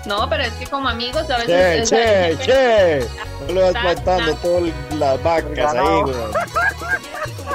[0.07, 1.91] No, pero es que como amigos a Che, veces...
[1.91, 3.09] che, che.
[3.47, 4.63] No le vas Ta- faltando ta- todas
[4.99, 6.17] las vacas ahí, güey.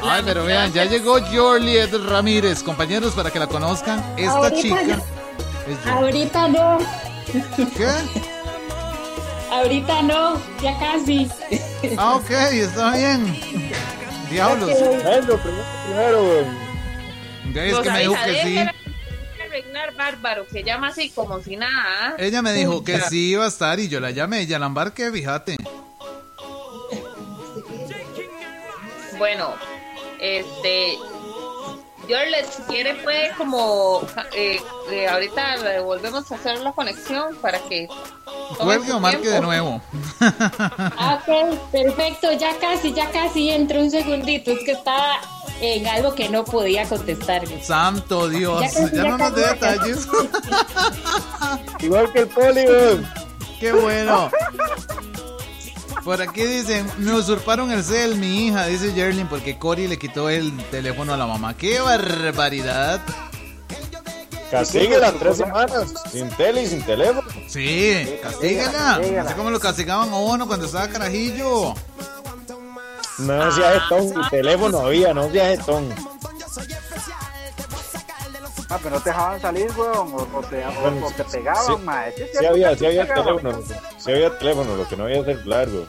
[0.03, 2.63] Ay, pero vean, ya llegó Jorliet Ramírez.
[2.63, 5.88] Compañeros, para que la conozcan, esta Ahorita chica es.
[5.88, 6.77] Ahorita no,
[7.75, 7.88] ¿Qué?
[9.51, 11.29] ahorita no, ya casi.
[11.97, 13.39] Ah, ok, está bien.
[14.29, 14.69] Diablos.
[14.79, 15.39] Bueno, primero,
[15.88, 17.67] primero, güey.
[17.69, 18.87] Es que me dijo que sí.
[19.96, 22.10] Bárbaro, que llama así como si nada.
[22.10, 22.15] ¿ah?
[22.17, 24.41] Ella me dijo que sí iba a estar y yo la llamé.
[24.41, 25.58] Ella la embarqué, fíjate.
[29.17, 29.56] Bueno,
[30.20, 30.98] este,
[32.08, 34.02] si quiere puede como
[34.34, 34.60] eh,
[34.91, 37.88] eh, ahorita volvemos a hacer la conexión para que
[38.55, 39.81] su o marque de nuevo.
[40.19, 44.51] Ok, perfecto, ya casi, ya casi entro un segundito.
[44.51, 45.19] Es que estaba
[45.62, 47.43] en algo que no podía contestar.
[47.62, 50.07] Santo Dios, Ya casi, ya ya no nos dé detalles.
[51.79, 53.07] Igual que el poli, weón.
[53.60, 54.29] Qué bueno.
[56.03, 60.29] Por aquí dicen, me usurparon el cel, mi hija, dice Jerlin, porque Cory le quitó
[60.29, 61.57] el teléfono a la mamá.
[61.57, 63.01] ¡Qué barbaridad!
[64.51, 67.27] Castíguela tres semanas, sin tele y sin teléfono.
[67.47, 68.95] Sí, castígala.
[69.25, 71.73] Así como lo castigaban a uno cuando estaba carajillo.
[73.19, 75.93] No seas jetón, ni teléfono había, no seas jetón.
[78.69, 81.65] Ah, pero no te dejaban salir, weón, o, o te, o- Bueno, o te pegaban,
[81.77, 82.12] sí, mae.
[82.17, 83.62] Sí, Sí había, sí había teléfono,
[83.97, 85.88] sí había teléfono, lo que no había celular, weón.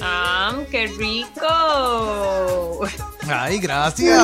[0.00, 2.80] Ah, qué rico.
[3.28, 4.22] Ay, gracias.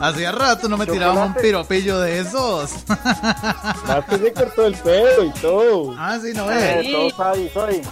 [0.00, 2.70] Hacía rato no me tiraban un piropillo de esos.
[2.88, 5.94] Más que se cortó el pelo y todo.
[5.98, 6.92] Ah, sí, no Eh, es.
[6.92, 7.82] todo sabe, soy.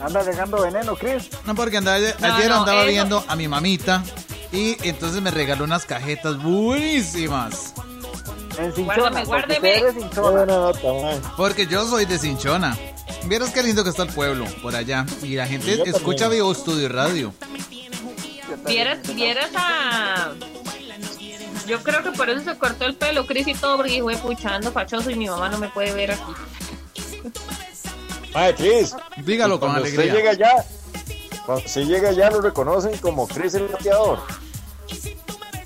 [0.00, 1.28] Anda regando veneno, Chris.
[1.44, 4.02] No, porque andaba, ayer No, no, andaba eso- viendo a mi mamita
[4.52, 7.74] y entonces me regaló unas cajetas buenísimas.
[8.58, 9.72] En Cinchona, Guárdame, porque guárdame.
[9.72, 10.72] Qué Cinchona.
[11.36, 12.76] Porque yo soy de Cinchona.
[13.26, 15.04] Vieras qué lindo que está el pueblo por allá.
[15.22, 16.42] Y la gente Y escucha también.
[16.42, 17.34] Vivo Studio Radio.
[18.66, 20.32] Vieras, vieras a.
[21.66, 24.72] Yo creo que por eso se cortó el pelo, Cris y todo, porque fue puchando
[24.72, 26.32] fachoso y mi mamá no me puede ver aquí.
[28.34, 30.14] Ay, Chris, Dígalo con cuando usted alegría.
[30.14, 30.64] llega allá,
[31.44, 34.20] cuando usted llega allá lo reconocen como Chris el bateador.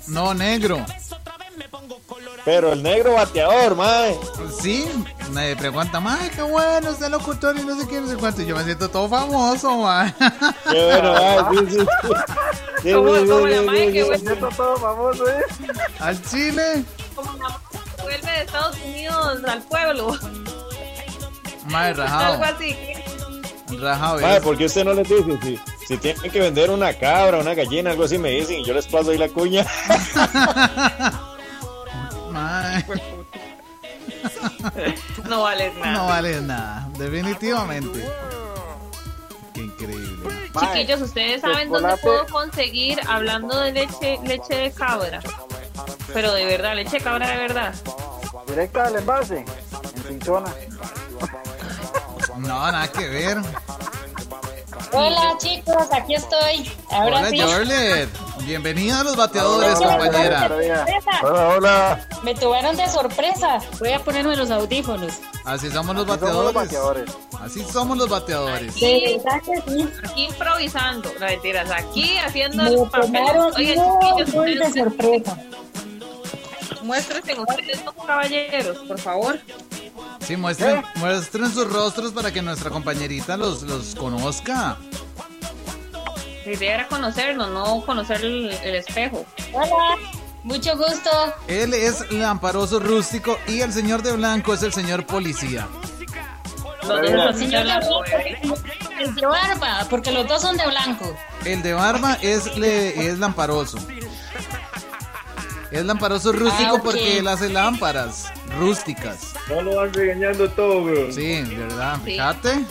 [0.07, 0.85] No, negro.
[2.45, 4.19] Pero el negro bateador, mae.
[4.61, 4.85] Sí,
[5.31, 8.41] me preguntan, ay, qué bueno, es el locutor y no sé qué, no sé cuánto.
[8.41, 10.13] Yo me siento todo famoso, man.
[10.69, 11.37] Qué bueno, mae.
[11.49, 11.77] Sí, sí, sí,
[12.83, 12.89] la sí.
[12.93, 15.43] vuelve- Esto todo famoso, ¿eh?
[15.99, 16.83] Al Chile.
[17.15, 17.61] Como mamá
[18.01, 20.17] vuelve de Estados Unidos al pueblo.
[21.67, 22.43] Mae, Algo rajado.
[22.43, 22.75] así.
[23.79, 24.19] Rajado.
[24.19, 24.41] Mae, ¿ves?
[24.43, 25.39] ¿por qué usted no les dice?
[25.41, 28.73] Si, si tienen que vender una cabra, una gallina, algo así, me dicen y yo
[28.73, 29.65] les paso ahí la cuña.
[35.29, 35.91] No vale nada.
[35.91, 38.05] no vale nada, definitivamente.
[39.53, 40.29] Qué increíble.
[40.53, 45.19] Mae, Chiquillos, ¿ustedes saben dónde puedo conseguir hablando de leche, leche de cabra?
[46.13, 47.73] Pero de verdad, leche de cabra de verdad.
[48.47, 49.45] Directa al envase.
[49.95, 50.53] En Cinchona.
[52.37, 53.37] No, nada que ver.
[54.91, 56.71] Hola chicos, aquí estoy.
[56.91, 57.39] Ahora Hola, sí.
[57.39, 58.09] Jorlet.
[58.41, 60.49] Bienvenida a los bateadores, Hola, hola, compañera.
[61.23, 61.49] hola.
[61.55, 62.07] Hola.
[62.23, 63.59] Me tuvieron de sorpresa.
[63.79, 65.13] Voy a ponerme los audífonos.
[65.45, 67.09] Así somos los Así somos los bateadores.
[67.39, 68.73] Así somos los bateadores.
[68.73, 69.21] Que sí.
[69.29, 73.11] Aquí improvisando, no mentiras, aquí haciendo Me el papel.
[73.13, 75.37] tomaron Oigan, muy, chiquillos, muy de sorpresa.
[76.83, 79.39] muéstrense ustedes caballeros, por favor.
[80.25, 84.77] Sí, muestren, muestren sus rostros para que nuestra compañerita los, los conozca.
[86.45, 89.25] La idea era conocernos, no conocer el, el espejo.
[89.53, 89.97] Hola,
[90.43, 91.09] mucho gusto.
[91.47, 95.67] Él es lamparoso rústico y el señor de blanco es el señor policía.
[96.81, 97.65] Los dos El señor
[99.15, 101.15] de barba, porque los dos son de blanco.
[101.45, 103.77] El de barba es, le, es lamparoso.
[105.71, 106.83] Es lamparoso rústico Ah, ok.
[106.83, 109.33] porque él hace lámparas rústicas.
[109.49, 111.11] No lo van regañando todo, bro.
[111.11, 111.95] Sí, ¿verdad?
[112.03, 112.11] Sí.
[112.11, 112.65] Fíjate.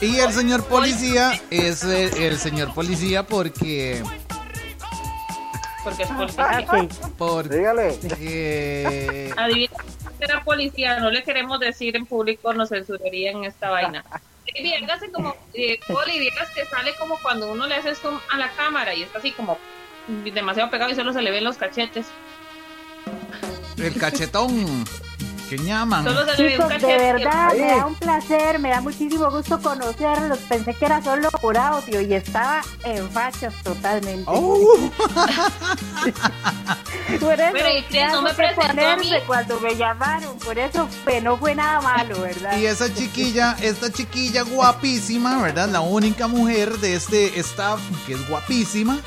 [0.00, 4.02] Y el señor policía es eh, el señor policía porque...
[5.82, 7.10] Porque es Ah, policía.
[7.16, 9.32] porque Dígale.
[9.36, 9.72] Adivina
[10.18, 14.04] que era policía, no le queremos decir en público, nos censurarían esta vaina.
[14.46, 18.18] Eh, bien, hágase como, eh, Poli, vieras que sale como cuando uno le hace zoom
[18.32, 19.56] a la cámara y está así como
[20.34, 22.06] demasiado pegado y solo se le ven los cachetes.
[23.76, 24.84] el cachetón
[25.48, 26.04] que llaman.
[26.04, 30.38] Solo Chicos, de verdad, me da un placer, me da muchísimo gusto conocerlos.
[30.48, 34.24] Pensé que era solo por audio y estaba en fachas totalmente.
[34.26, 34.90] Oh.
[37.20, 39.22] Por eso, Pero, ¿y ¿qué Cris, no me presentó a ponerse mí?
[39.26, 40.38] cuando me llamaron?
[40.38, 42.58] Por eso, pues, no fue nada malo, ¿verdad?
[42.58, 45.68] Y esa chiquilla, esta chiquilla guapísima, ¿verdad?
[45.68, 48.98] La única mujer de este staff que es guapísima.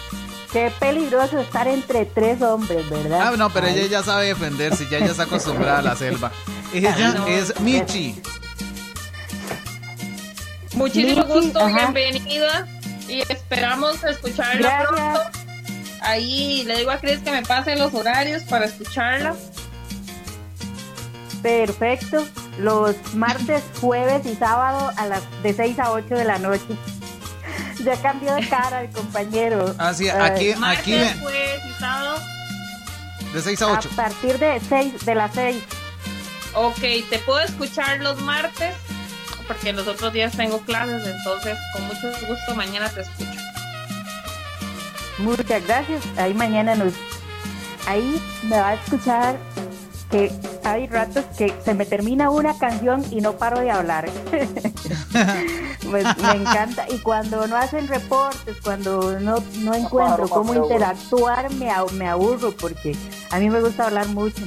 [0.51, 3.29] Qué peligroso estar entre tres hombres, ¿verdad?
[3.33, 6.31] Ah, no, pero ella ya sabe defenderse, ya ella está acostumbrada a la selva.
[6.73, 7.27] Ella no.
[7.27, 8.21] es Michi.
[10.73, 11.91] Muchísimo Michi, gusto, ajá.
[11.91, 12.67] bienvenida
[13.07, 15.21] y esperamos escucharla pronto.
[16.01, 19.35] Ahí le digo a Cris que me pase los horarios para escucharla.
[21.41, 22.25] Perfecto.
[22.59, 26.65] Los martes, jueves y sábado a las de 6 a 8 de la noche.
[27.86, 29.74] Ya cambió de cara el compañero.
[29.78, 32.20] Así, Ay, aquí, Martes, aquí, y sábado.
[33.34, 33.89] De 6 a 8.
[33.91, 35.63] A partir de 6, de las 6.
[36.54, 38.76] Ok, te puedo escuchar los martes
[39.48, 43.39] porque los otros días tengo clases, entonces con mucho gusto mañana te escucho.
[45.17, 46.04] Muchas gracias.
[46.17, 46.94] Ahí mañana nos.
[47.88, 49.38] Ahí me va a escuchar
[50.12, 50.32] que
[50.63, 54.10] hay ratos que se me termina una canción y no paro de hablar.
[55.89, 56.86] pues me encanta.
[56.89, 62.52] Y cuando no hacen reportes, cuando no, no encuentro cómo interactuar, me, a- me aburro
[62.52, 62.95] porque
[63.32, 64.43] a mí me gusta hablar mucho.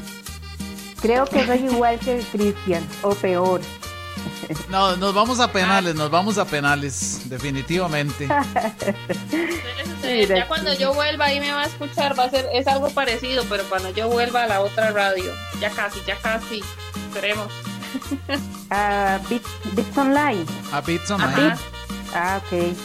[1.01, 3.61] Creo que soy igual que Cristian, o peor.
[4.69, 8.29] No, nos vamos a penales, nos vamos a penales, definitivamente.
[10.29, 13.45] Ya cuando yo vuelva ahí me va a escuchar, va a ser, es algo parecido,
[13.49, 16.63] pero cuando yo vuelva a la otra radio, ya casi, ya casi,
[17.09, 17.51] esperemos.
[18.71, 20.45] Ah, Bits, Bits Online.
[20.73, 21.55] A Bits Ah, Online.
[22.15, 22.77] Ah, ok.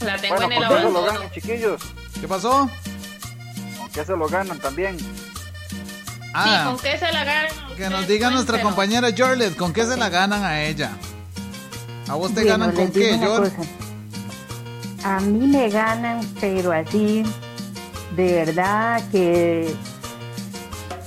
[0.00, 1.02] La tengo Bueno, en el ¿con qué se lo abandono.
[1.12, 1.82] ganan, chiquillos?
[2.20, 2.70] ¿Qué pasó?
[3.78, 4.96] ¿Con qué se lo ganan también?
[6.34, 7.52] Ah, ¿Con qué se la ganan?
[7.76, 10.92] Que nos diga nuestra compañera Jorlet, ¿con qué se la ganan a ella?
[12.08, 13.50] ¿A vos te Bueno, ganan con qué, una Jor?
[13.52, 13.68] cosa.
[15.04, 17.22] A mí me ganan, pero así,
[18.16, 19.74] de verdad que...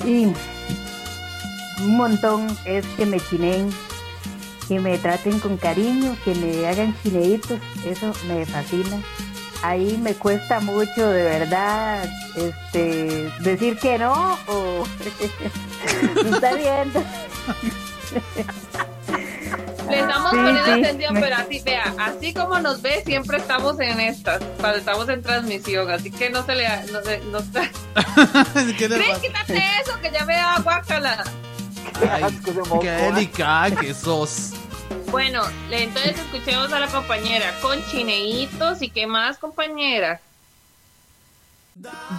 [0.05, 0.25] Y
[1.83, 3.69] un montón es que me chineen,
[4.67, 8.97] que me traten con cariño, que me hagan chineitos, eso me fascina.
[9.67, 14.83] Ahí me cuesta mucho, de verdad, este, decir que no o...
[16.33, 17.03] ¿Está viendo?
[19.89, 23.37] Le estamos Sí, poniendo sí, atención, me- pero así, vea, así como nos ve, siempre
[23.37, 26.67] estamos en estas, cuando estamos en transmisión, así que no se le...
[26.91, 28.73] No se, no se...
[28.77, 29.21] ¿Qué le Cris, pasa?
[29.21, 31.23] quítate eso, que ya me da guácala.
[32.11, 32.23] Ay,
[32.81, 34.51] qué delicada que sos.
[35.15, 40.19] Bueno, le- entonces escuchemos a la compañera con chineitos y qué más, compañera.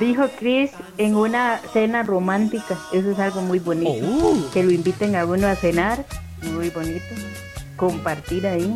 [0.00, 4.48] Dijo Chris en una cena romántica, eso es algo muy bonito.
[4.54, 6.06] Que lo inviten a uno a cenar,
[6.40, 7.04] muy bonito.
[7.76, 8.74] Compartir ahí.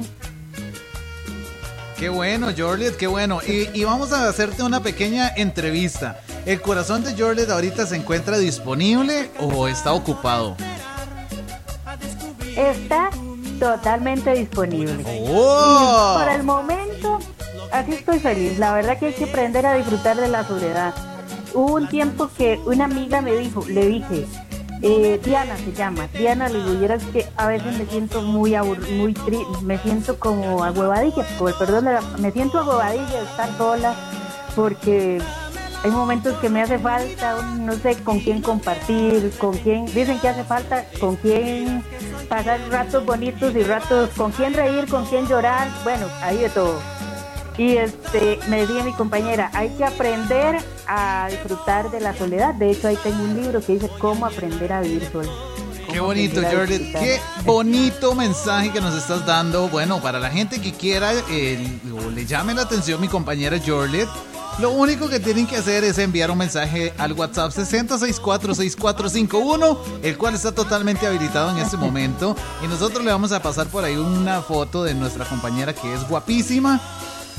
[1.99, 3.41] Qué bueno, Jorlet, qué bueno.
[3.47, 6.21] Y, y vamos a hacerte una pequeña entrevista.
[6.45, 10.59] ¿El corazón de Jorlet ahorita se encuentra disponible o está ocupado?
[12.55, 13.09] Está
[13.61, 15.05] totalmente disponible.
[15.29, 16.17] ¡Oh!
[16.17, 17.19] Y por el momento,
[17.71, 18.59] así estoy feliz.
[18.59, 20.95] La verdad que hay que aprender a disfrutar de la soledad.
[21.55, 24.27] Hubo un tiempo que una amiga me dijo, le dije,
[24.83, 28.79] eh, Diana se llama, Diana, le digo, "vieras que a veces me siento muy abur
[28.93, 33.95] muy tri me siento como el perdón me siento agüevadilla de estar sola,
[34.57, 35.21] porque
[35.83, 40.29] hay momentos que me hace falta, no sé con quién compartir, con quién, dicen que
[40.29, 41.83] hace falta con quién
[42.29, 46.81] pasar ratos bonitos y ratos con quién reír, con quién llorar, bueno, ahí de todo.
[47.57, 52.55] Y este, me decía mi compañera, hay que aprender a disfrutar de la soledad.
[52.55, 55.31] De hecho, ahí tengo un libro que dice cómo aprender a vivir sola.
[55.93, 57.03] Qué bonito, disfrutar.
[57.03, 59.69] Qué bonito mensaje que nos estás dando.
[59.69, 61.81] Bueno, para la gente que quiera eh,
[62.15, 64.09] le llame la atención mi compañera Jorlet,
[64.59, 70.35] lo único que tienen que hacer es enviar un mensaje al WhatsApp 60646451, el cual
[70.35, 72.35] está totalmente habilitado en este momento.
[72.63, 76.07] Y nosotros le vamos a pasar por ahí una foto de nuestra compañera que es
[76.09, 76.81] guapísima.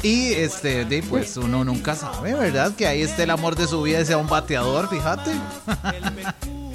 [0.03, 2.73] Y este, de, pues uno nunca sabe, ¿verdad?
[2.75, 5.31] Que ahí esté el amor de su vida y sea un bateador, fíjate.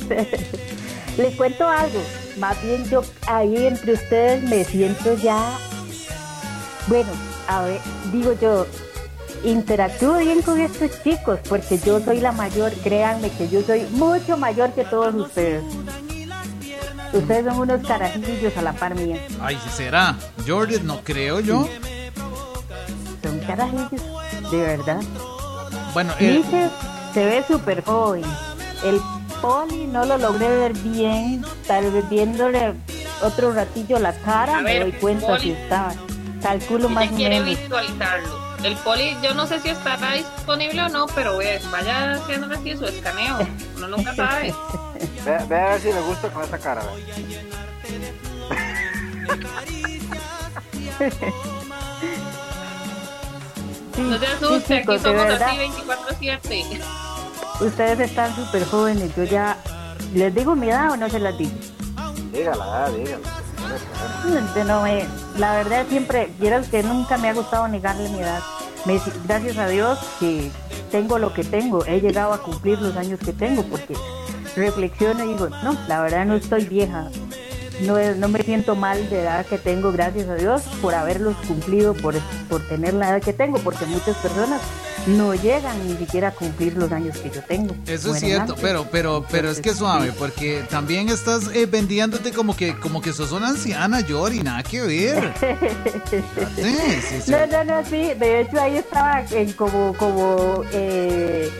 [1.16, 2.00] Les cuento algo,
[2.38, 5.58] más bien yo ahí entre ustedes me siento ya,
[6.88, 7.10] bueno,
[7.48, 7.80] a ver,
[8.12, 8.64] digo yo,
[9.44, 14.36] interactúo bien con estos chicos porque yo soy la mayor, créanme que yo soy mucho
[14.36, 15.62] mayor que todos ustedes.
[17.12, 20.16] Ustedes son unos carajillos a la par mía, Ay, si será.
[20.46, 21.68] Jorlet, no creo yo.
[23.22, 24.02] son carajillos,
[24.50, 25.00] de verdad.
[25.94, 26.70] Bueno, eh, Ulises
[27.14, 28.24] se ve súper joven.
[28.84, 29.00] El
[29.40, 31.42] poli no lo logré ver bien.
[31.66, 32.74] Tal vez viéndole
[33.22, 35.40] otro ratillo la cara A me ver, doy cuenta Poli.
[35.40, 35.94] si estaba.
[36.42, 37.60] Calculo más o quiere menos.
[37.62, 38.45] visualizarlo.
[38.66, 41.38] El poli, yo no sé si estará disponible o no, pero
[41.70, 43.38] vaya haciéndole así su escaneo.
[43.76, 44.52] Uno nunca sabe.
[45.24, 46.82] Ve, ve a ver si le gusta con esa cara.
[53.94, 56.80] Sí, No se sí, asuste, aquí chicos, de somos verdad, así 24-7.
[57.60, 59.14] Ustedes están súper jóvenes.
[59.14, 59.56] Yo ya.
[60.12, 61.52] ¿Les digo mi edad o no se las digo?
[62.32, 63.45] Dígala, dígala.
[64.66, 65.06] No, me-
[65.38, 68.40] la verdad siempre, vieras que nunca me ha gustado negarle mi edad.
[69.26, 70.50] Gracias a Dios que
[70.90, 73.94] tengo lo que tengo, he llegado a cumplir los años que tengo porque
[74.54, 77.08] reflexiono y digo, no, la verdad no estoy vieja.
[77.80, 81.36] No, es- no me siento mal de edad que tengo, gracias a Dios, por haberlos
[81.46, 82.14] cumplido, por,
[82.48, 84.60] por tener la edad que tengo, porque muchas personas
[85.06, 87.76] no llegan ni siquiera a cumplir los años que yo tengo.
[87.86, 88.58] Eso es cierto, antes.
[88.60, 93.12] pero, pero, pero es que suave, porque también estás eh, vendiéndote como que, como que
[93.12, 95.32] sos una anciana, Yori, nada que ver.
[96.10, 96.22] Sí,
[96.64, 97.30] sí, sí.
[97.30, 101.50] No, no, no, sí, de hecho ahí estaba en como, como, eh,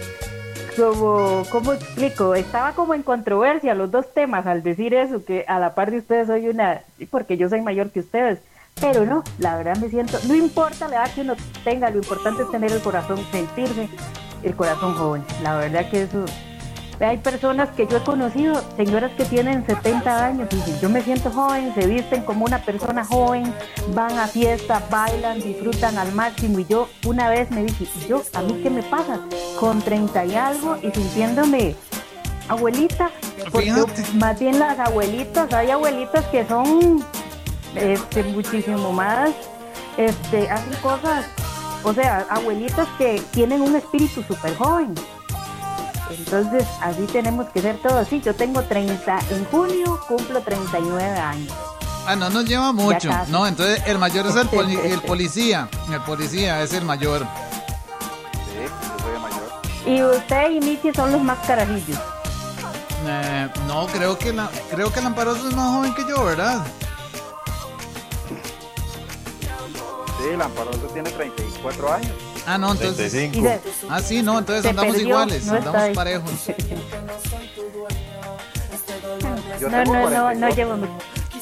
[0.77, 2.35] como, ¿cómo explico?
[2.35, 5.99] Estaba como en controversia los dos temas al decir eso, que a la par de
[5.99, 8.41] ustedes soy una, porque yo soy mayor que ustedes,
[8.81, 12.43] pero no, la verdad me siento, no importa la edad que uno tenga, lo importante
[12.43, 13.89] es tener el corazón, sentirse
[14.43, 16.25] el corazón joven, la verdad que eso...
[16.99, 21.03] Hay personas que yo he conocido, señoras que tienen 70 años, y dicen, yo me
[21.03, 23.53] siento joven, se visten como una persona joven,
[23.95, 26.59] van a fiestas, bailan, disfrutan al máximo.
[26.61, 29.21] Y yo una vez me dije, ¿y yo, ¿a mí qué me pasa?
[29.61, 31.77] Con 30 y algo y sintiéndome
[32.49, 33.11] abuelita,
[33.53, 33.73] porque
[34.15, 37.05] más bien las abuelitas, hay abuelitas que son
[37.75, 39.31] este, muchísimo más,
[39.97, 41.27] este, hacen cosas,
[41.83, 44.95] o sea, abuelitas que tienen un espíritu súper joven.
[46.11, 48.07] Entonces, así tenemos que ser todos.
[48.09, 51.53] Sí, yo tengo 30, en junio cumplo 39 años.
[52.07, 53.11] Ah, no nos lleva mucho.
[53.29, 55.69] No, entonces el mayor es el, poli- el policía.
[55.91, 57.23] El policía es el mayor.
[57.23, 59.43] Sí, yo soy el mayor.
[59.87, 61.99] Y usted y Michi son los más carajillos.
[63.09, 66.65] Eh, no, creo que la, creo que el Amparoso es más joven que yo, ¿verdad?
[70.19, 72.13] Sí, el Amparoso tiene 34 años.
[72.47, 73.11] Ah, no, entonces.
[73.13, 73.49] 35.
[73.91, 76.31] Ah, sí, no, entonces andamos perdió, iguales, no andamos parejos.
[79.61, 80.55] Yo No, no, no, no 44.
[80.55, 80.93] llevo mucho.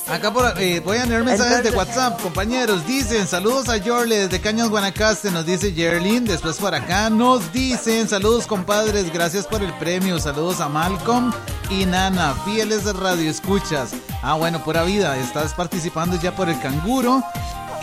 [0.07, 2.87] Acá por, eh, voy a leer mensajes de WhatsApp, compañeros.
[2.87, 6.27] Dicen saludos a Yorle desde Cañas Guanacaste, nos dice Yerlin.
[6.27, 9.11] Después por acá nos dicen saludos, compadres.
[9.13, 10.19] Gracias por el premio.
[10.19, 11.33] Saludos a Malcolm
[11.71, 13.93] y Nana, fieles de Radio Escuchas.
[14.23, 15.17] Ah, bueno, pura vida.
[15.17, 17.23] Estás participando ya por el canguro.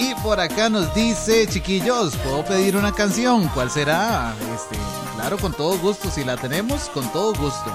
[0.01, 3.47] Y por acá nos dice, chiquillos, ¿puedo pedir una canción?
[3.49, 4.33] ¿Cuál será?
[4.55, 4.75] Este,
[5.15, 6.09] claro, con todo gusto.
[6.09, 7.71] Si la tenemos, con todo gusto.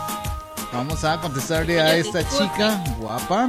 [0.73, 3.49] Vamos a contestarle a esta chica guapa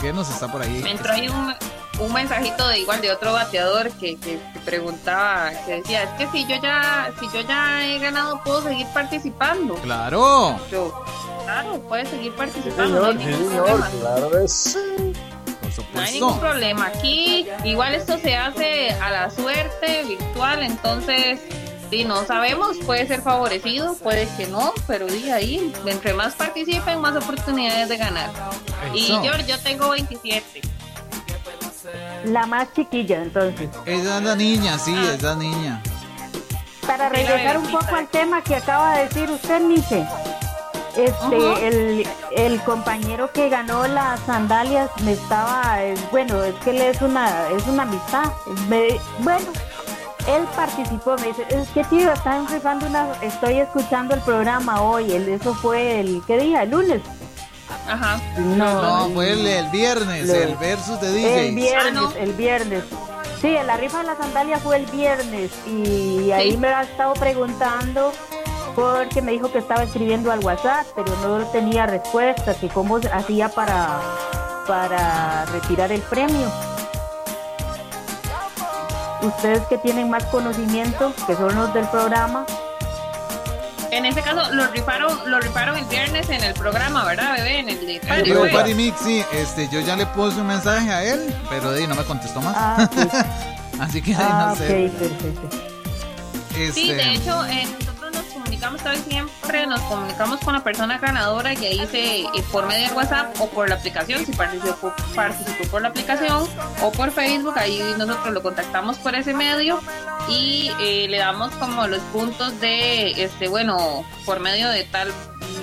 [0.00, 0.80] que nos está por ahí.
[0.82, 1.54] Me entró ahí un,
[2.00, 6.26] un mensajito de igual de otro bateador que, que, que preguntaba, que decía, es que
[6.32, 9.74] si yo ya, si yo ya he ganado, puedo seguir participando.
[9.74, 10.58] Claro.
[10.70, 11.04] Yo,
[11.44, 14.78] claro, puedes seguir participando, hay Señor, ningún señor, claro es.
[15.94, 16.86] No hay ningún problema.
[16.86, 21.40] Aquí igual esto se hace a la suerte virtual, entonces
[21.90, 27.00] si no sabemos, puede ser favorecido, puede que no, pero di ahí, entre más participen,
[27.00, 28.30] más oportunidades de ganar.
[28.92, 30.60] Y yo, yo tengo 27.
[32.26, 33.70] La más chiquilla, entonces.
[33.86, 35.82] Esa es la niña, sí, es la niña.
[36.86, 40.06] Para regresar un poco al tema que acaba de decir usted, Miche.
[40.98, 46.80] Este, el, el compañero que ganó las sandalias me estaba, eh, bueno, es que él
[46.82, 48.24] es una, es una amistad.
[48.68, 49.46] Me- bueno,
[50.26, 55.12] él participó, me dice, es que tío, están rifando una, estoy escuchando el programa hoy,
[55.12, 56.64] el, eso fue el, ¿qué día?
[56.64, 57.00] El lunes.
[57.88, 58.20] Ajá.
[58.38, 61.24] No, No, fue el, el viernes, Lo- el versus de DJs.
[61.38, 62.12] El viernes, Ah, no.
[62.12, 62.82] el viernes.
[63.40, 66.56] Sí, la rifa de la sandalia fue el viernes y ahí Sí.
[66.56, 68.12] me ha estado preguntando
[68.78, 73.48] porque me dijo que estaba escribiendo al WhatsApp, pero no tenía respuesta, que cómo hacía
[73.48, 73.98] para,
[74.68, 76.48] para retirar el premio.
[79.20, 82.46] Ustedes que tienen más conocimiento, que son los del programa,
[83.90, 87.58] En ese caso, lo rifaron, lo rifaron el viernes en el programa, ¿verdad, bebé?
[87.58, 88.30] En el de Party.
[88.52, 91.86] Party Mix, sí, este, yo ya le puse un mensaje a él, pero de ahí
[91.88, 92.54] no me contestó más.
[92.56, 93.08] Ah, sí.
[93.80, 94.86] Así que ah, no sé.
[94.86, 95.48] ok, perfecto.
[96.54, 97.87] Sí, Este, de hecho, eh, nos
[98.58, 102.88] comunicamos casi siempre, nos comunicamos con la persona ganadora y ahí se, eh, por medio
[102.88, 106.44] de WhatsApp o por la aplicación, si participó, participó por la aplicación
[106.82, 109.80] o por Facebook, ahí nosotros lo contactamos por ese medio
[110.28, 115.12] y eh, le damos como los puntos de, este, bueno, por medio de tal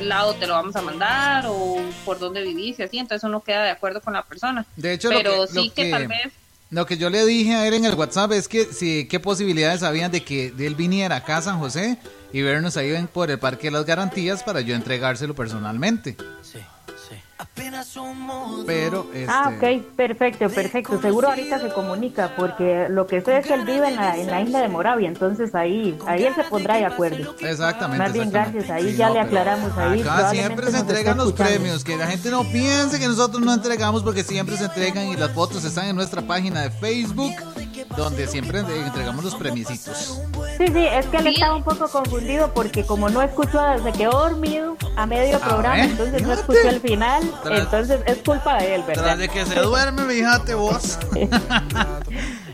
[0.02, 3.64] lado te lo vamos a mandar o por dónde vivís y así, entonces uno queda
[3.64, 4.66] de acuerdo con la persona.
[4.78, 6.32] De hecho, lo Pero que- sí lo que, que- tal vez
[6.72, 9.84] Lo que yo le dije a él en el WhatsApp es que si qué posibilidades
[9.84, 11.98] habían de que él viniera acá a San José
[12.34, 16.18] y vernos ahí por el Parque de las Garantías para yo entregárselo personalmente.
[18.66, 21.02] Pero este, Ah, ok, perfecto, perfecto.
[21.02, 24.28] Seguro ahorita se comunica porque lo que sé es que él vive en la, en
[24.28, 27.34] la isla de Moravia, entonces ahí, ahí él se pondrá de acuerdo.
[27.40, 28.04] Exactamente.
[28.04, 28.68] Más bien, exactamente.
[28.68, 30.02] gracias, ahí Sí, ya no, le aclaramos ahí.
[30.02, 31.54] Acá siempre se entregan los escuchando.
[31.54, 35.16] premios, que la gente no piense que nosotros no entregamos porque siempre se entregan y
[35.16, 37.34] las fotos están en nuestra página de Facebook.
[37.98, 40.20] Donde siempre entregamos los premiecitos.
[40.58, 44.12] Sí, sí, es que él estaba un poco confundido porque como no escuchó, se quedó
[44.30, 46.40] dormido a medio programa, ver, entonces no fíjate.
[46.42, 49.04] escuchó el final, Tras- entonces es culpa de él, ¿verdad?
[49.04, 50.98] Tras de que se duerme, fíjate vos.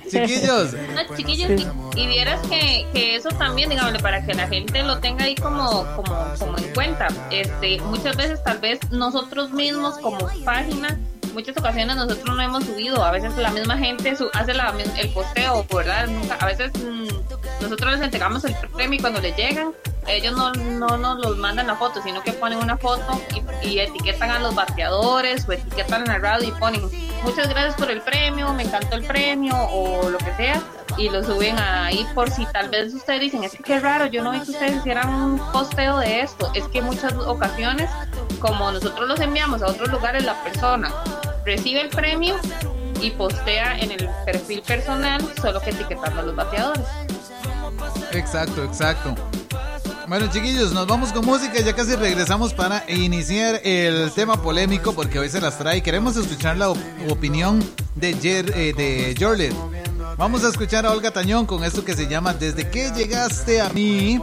[0.10, 0.74] Chiquillos.
[0.74, 1.52] No, chiquillos,
[1.96, 5.36] y, y vieras que, que eso también, digamos, para que la gente lo tenga ahí
[5.36, 7.08] como, como, como en cuenta.
[7.30, 11.00] Este, muchas veces, tal vez nosotros mismos, como página,
[11.34, 13.04] muchas ocasiones nosotros no hemos subido.
[13.04, 16.08] A veces la misma gente hace la, el posteo, ¿verdad?
[16.08, 19.74] Nunca, a veces mm, nosotros les entregamos el premio y cuando les llegan,
[20.08, 23.22] ellos no, no nos los mandan la foto, sino que ponen una foto
[23.64, 26.82] y, y etiquetan a los bateadores o etiquetan el radio y ponen
[27.24, 30.62] muchas gracias por el premio, me encantó el premio o lo que sea
[30.98, 34.24] y lo suben ahí por si tal vez ustedes dicen, es que qué raro, yo
[34.24, 36.52] no vi que ustedes hicieran un posteo de esto.
[36.54, 37.90] Es que muchas ocasiones,
[38.40, 40.92] como nosotros los enviamos a otros lugares, la persona
[41.46, 42.36] recibe el premio
[43.02, 46.84] y postea en el perfil personal, solo que etiquetando a los bateadores.
[48.14, 49.16] Exacto, exacto.
[50.08, 51.62] Bueno, chiquillos, nos vamos con música.
[51.62, 55.82] Ya casi regresamos para iniciar el tema polémico porque hoy se las trae.
[55.82, 56.78] Queremos escuchar la op-
[57.10, 57.64] opinión
[57.96, 59.54] de, Jer, eh, de Jorlet.
[60.18, 63.70] Vamos a escuchar a Olga Tañón con esto que se llama Desde que llegaste a
[63.70, 64.20] mí.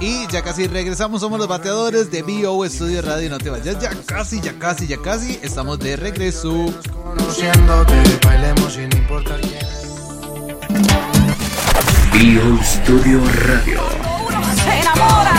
[0.00, 1.20] Y ya casi regresamos.
[1.20, 3.30] Somos los bateadores de BO Studio Radio.
[3.30, 5.38] No te vayas, ya casi, ya casi, ya casi.
[5.42, 6.66] Estamos de regreso.
[7.02, 9.66] Conociéndote, bailemos sin importar quién.
[12.12, 13.82] Bio Studio Radio.
[14.64, 15.34] se enamora,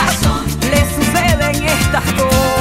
[0.69, 2.58] le suceden estas cosas.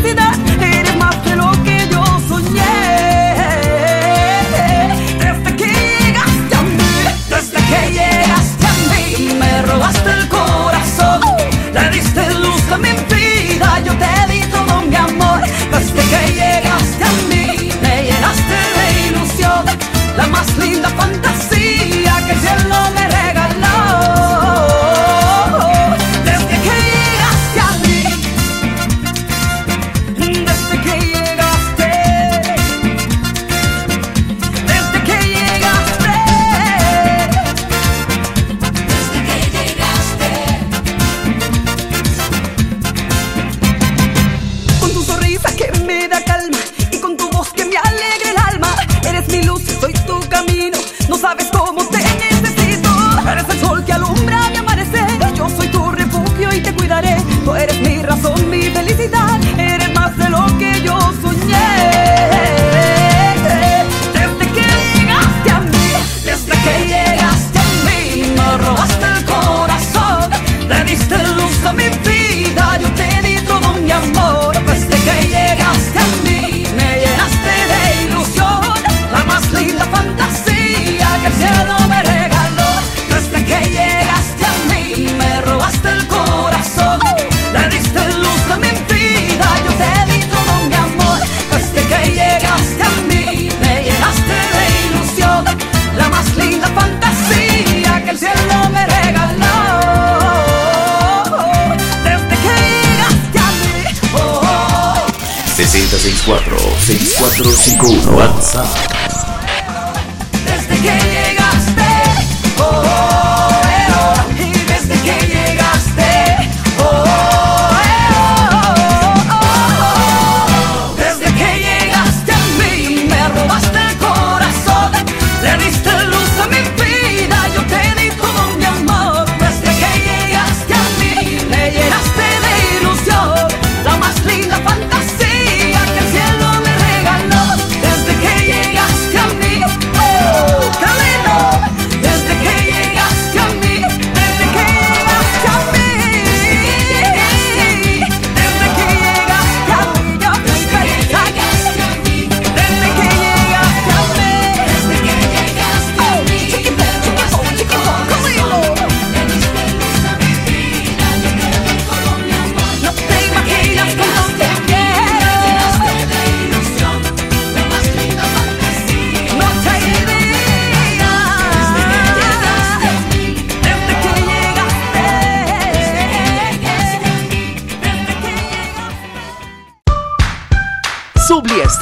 [0.00, 0.37] Felicidad,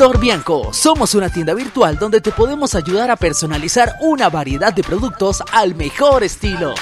[0.07, 0.73] Store Bianco.
[0.73, 5.75] Somos una tienda virtual donde te podemos ayudar a personalizar una variedad de productos al
[5.75, 6.75] mejor estilo.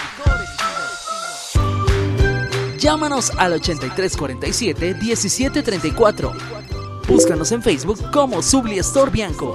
[2.78, 6.32] Llámanos al 8347 1734.
[7.08, 9.54] Búscanos en Facebook como Subli Store Bianco.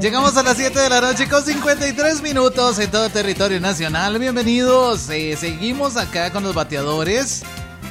[0.00, 4.18] Llegamos a las 7 de la noche con 53 minutos en todo territorio nacional.
[4.18, 5.10] Bienvenidos.
[5.10, 7.42] Eh, seguimos acá con los bateadores.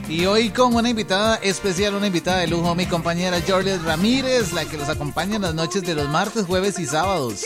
[0.08, 4.66] Y hoy con una invitada especial, una invitada de lujo, mi compañera Jorge Ramírez, la
[4.66, 7.44] que los acompaña en las noches de los martes, jueves y sábados.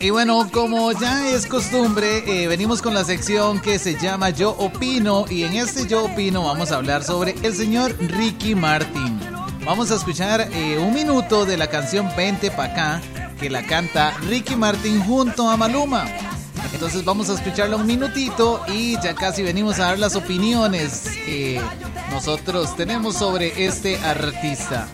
[0.00, 4.56] Y bueno, como ya es costumbre, eh, venimos con la sección que se llama Yo
[4.58, 5.24] Opino.
[5.30, 9.17] Y en este Yo Opino vamos a hablar sobre el señor Ricky Martin.
[9.68, 13.02] Vamos a escuchar eh, un minuto de la canción Vente pa' acá,
[13.38, 16.06] que la canta Ricky Martin junto a Maluma.
[16.72, 21.60] Entonces vamos a escucharla un minutito y ya casi venimos a dar las opiniones que
[22.10, 24.88] nosotros tenemos sobre este artista.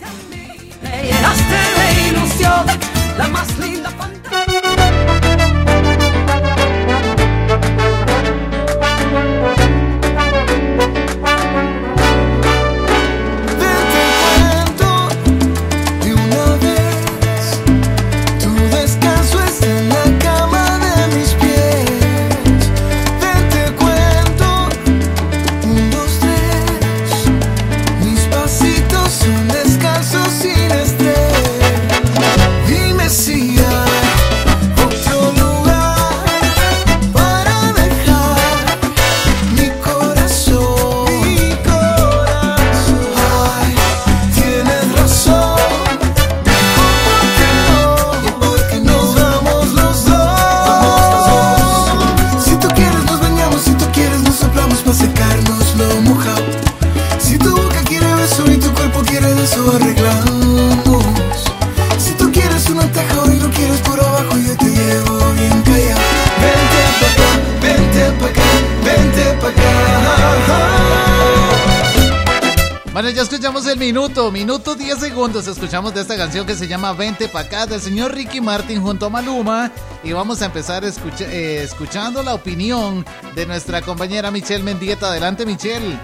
[73.75, 75.47] El minuto, minuto 10 segundos.
[75.49, 79.07] Escuchamos de esta canción que se llama Vente pa' acá del señor Ricky Martin junto
[79.07, 79.70] a Maluma.
[80.05, 83.05] Y vamos a empezar escucha- eh, escuchando la opinión
[83.35, 85.09] de nuestra compañera Michelle Mendieta.
[85.09, 85.99] Adelante, Michelle.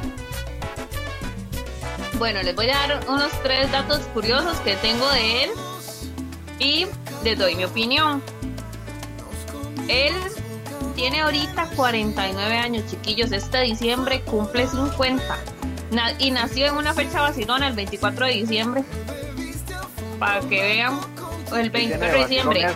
[2.18, 5.50] Bueno, les voy a dar unos tres datos curiosos que tengo de él
[6.58, 6.86] y
[7.22, 8.20] les doy mi opinión.
[9.88, 10.14] Él
[10.96, 13.30] tiene ahorita 49 años, chiquillos.
[13.32, 15.38] Este diciembre cumple 50.
[15.90, 18.84] Na- y nació en una fecha vacilona, el 24 de diciembre.
[20.18, 21.00] Para que vean,
[21.56, 22.68] el 24 de diciembre.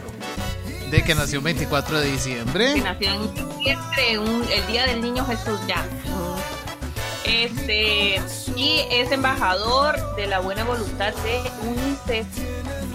[0.91, 2.75] De que nació un 24 de diciembre.
[2.75, 5.85] Que nació en diciembre, un- el día del niño Jesús ya.
[7.25, 8.21] Este,
[8.55, 12.27] y es embajador de la buena voluntad de UNICEF.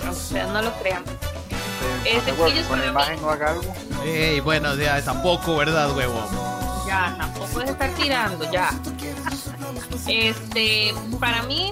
[0.05, 1.03] Aunque ustedes no lo crean.
[2.05, 3.73] Este chiquillo es con la imagen no haga algo.
[4.05, 6.25] Ey, bueno, ya tampoco, ¿verdad, huevo?
[6.87, 8.69] Ya, tampoco es estar tirando, ya.
[10.09, 11.71] Este, para mí,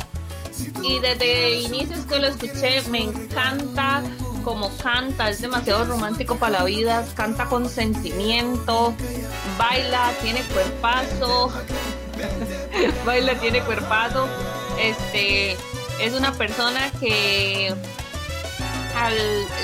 [0.84, 4.04] y desde inicios que lo escuché, me encanta
[4.44, 8.94] como canta, es demasiado romántico para la vida, canta con sentimiento,
[9.58, 11.52] baila, tiene cuerpazo,
[13.06, 14.28] baila, tiene cuerpazo,
[14.80, 15.58] este,
[16.00, 17.76] es una persona que
[18.96, 19.16] al,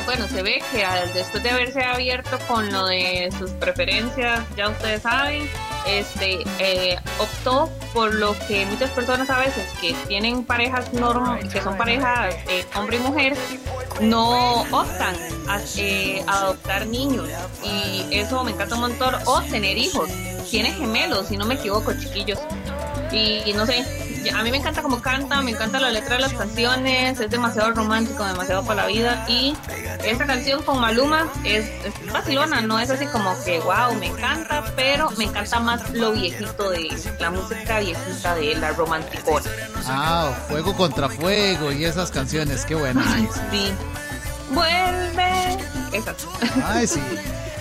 [0.05, 4.69] bueno, se ve que al, después de haberse abierto con lo de sus preferencias, ya
[4.69, 5.47] ustedes saben,
[5.87, 11.61] este eh, optó por lo que muchas personas a veces que tienen parejas norm que
[11.61, 13.37] son parejas eh, hombre y mujer,
[14.01, 15.15] no optan
[15.47, 17.29] a eh, a adoptar niños
[17.63, 20.09] y eso me encanta un montón o tener hijos.
[20.49, 22.39] Tiene gemelos, si no me equivoco, chiquillos.
[23.11, 23.83] Y no sé,
[24.29, 27.71] a mí me encanta como canta, me encanta la letra de las canciones, es demasiado
[27.71, 29.25] romántico, demasiado para la vida.
[29.27, 29.55] Y
[30.03, 34.63] esta canción con Maluma es, es vacilona, no es así como que wow, me encanta,
[34.75, 39.49] pero me encanta más lo viejito de él, la música viejita de él, la romanticona.
[39.85, 43.05] Ah, Fuego contra Fuego y esas canciones, qué buenas.
[43.51, 43.73] Sí.
[44.51, 45.57] Vuelve.
[45.91, 46.15] Esas.
[46.63, 47.01] Ay, sí.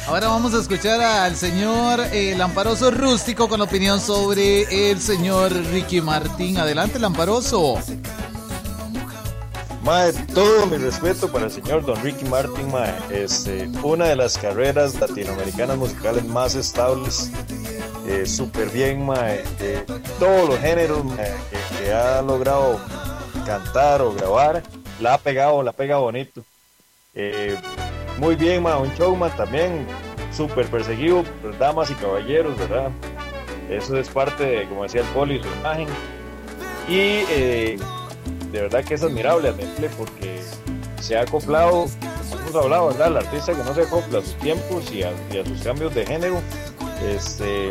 [0.07, 6.00] Ahora vamos a escuchar al señor eh, Lamparoso Rústico con opinión sobre el señor Ricky
[6.00, 6.59] Martín.
[6.59, 7.78] Adelante, Lamparoso.
[9.82, 12.94] Mae, todo mi respeto para el señor Don Ricky Martin, mae.
[13.11, 17.30] Este, una de las carreras latinoamericanas musicales más estables
[18.07, 19.84] eh, súper bien, mae, de
[20.18, 21.03] todos los géneros
[21.80, 22.80] que, ha logrado
[23.44, 24.62] cantar o grabar,
[25.00, 26.44] la ha pegado, la ha pegado bonito.
[27.14, 27.57] Eh,
[28.18, 29.86] muy bien, mae, un también
[30.32, 31.24] súper perseguido
[31.58, 32.90] damas y caballeros, ¿verdad?
[33.70, 35.88] Eso es parte de, como decía el Poli, su imagen.
[36.88, 37.78] Y eh,
[38.50, 40.40] de verdad que es admirable, admirable porque
[41.00, 41.86] se ha acoplado,
[42.32, 43.08] hemos hablado, ¿verdad?
[43.08, 46.06] El artista que no se acopla a sus tiempos y a, a sus cambios de
[46.06, 46.40] género,
[47.08, 47.70] este,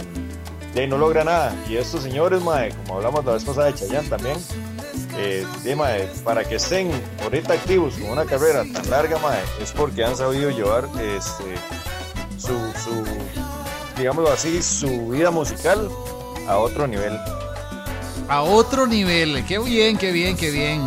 [0.87, 1.55] no logra nada.
[1.69, 4.37] Y estos señores, mae, como hablamos la vez pasada de Chayanne también,
[5.24, 6.89] eh, de, mae, para que estén
[7.22, 11.55] ahorita activos con una carrera tan larga, mae, es porque han sabido llevar este,
[12.38, 12.53] su,
[12.84, 13.05] su,
[13.97, 15.89] digámoslo así, su vida musical
[16.47, 17.17] a otro nivel.
[18.28, 19.45] A otro nivel.
[19.45, 20.84] Qué bien, qué bien, qué bien.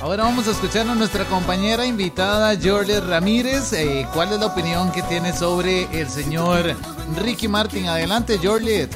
[0.00, 3.72] Ahora vamos a escuchar a nuestra compañera invitada, Jorlet Ramírez.
[3.72, 6.76] Eh, ¿Cuál es la opinión que tiene sobre el señor
[7.16, 7.86] Ricky Martin?
[7.86, 8.90] Adelante, Jorlet.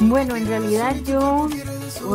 [0.00, 1.48] Bueno, en realidad yo,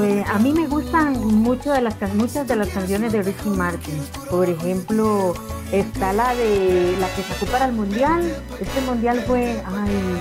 [0.01, 3.49] eh, a mí me gustan mucho de las, can- muchas de las canciones de Ricky
[3.49, 4.01] Martin.
[4.29, 5.33] Por ejemplo,
[5.71, 8.35] está la de la que sacó para el mundial.
[8.59, 10.17] Este mundial fue, ay,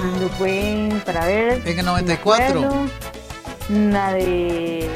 [0.00, 1.62] cuando fue para ver.
[1.66, 2.60] En el 94.
[2.60, 2.86] me acuerdo,
[3.90, 4.88] La de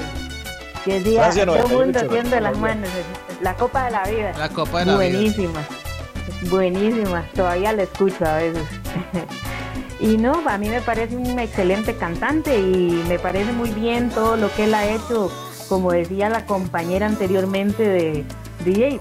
[0.84, 2.88] que decía Francia todo el mundo 98, haciendo las manos,
[3.42, 4.32] la Copa de la Vida.
[4.38, 5.10] La Copa de la Vida.
[5.18, 5.60] Buenísima,
[6.50, 7.24] buenísima.
[7.34, 8.62] Todavía la escucho a veces.
[10.00, 14.36] Y no, a mí me parece un excelente cantante y me parece muy bien todo
[14.36, 15.30] lo que él ha hecho,
[15.68, 18.24] como decía la compañera anteriormente de
[18.64, 18.98] DJ,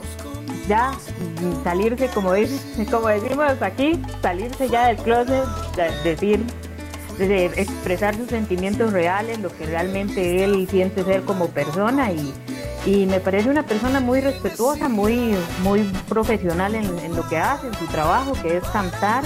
[0.68, 0.92] ya
[1.64, 5.46] salirse, como, dice, como decimos aquí, salirse ya del closet,
[5.78, 6.46] de- decir,
[7.18, 12.34] de expresar sus sentimientos reales, lo que realmente él siente ser como persona y,
[12.86, 17.86] me parece una persona muy respetuosa, muy, muy profesional en lo que hace, en su
[17.86, 19.24] trabajo, que es cantar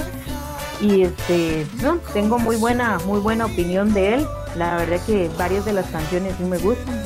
[0.84, 4.26] y este no tengo muy buena muy buena opinión de él
[4.56, 7.02] la verdad que varias de las canciones sí me gustan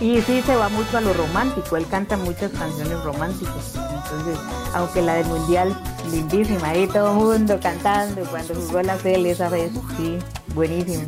[0.00, 4.38] y sí se va mucho a lo romántico él canta muchas canciones románticas entonces
[4.74, 5.76] aunque la del mundial
[6.10, 10.18] lindísima ahí todo el mundo cantando cuando jugó la tele esa vez sí
[10.54, 11.06] buenísimo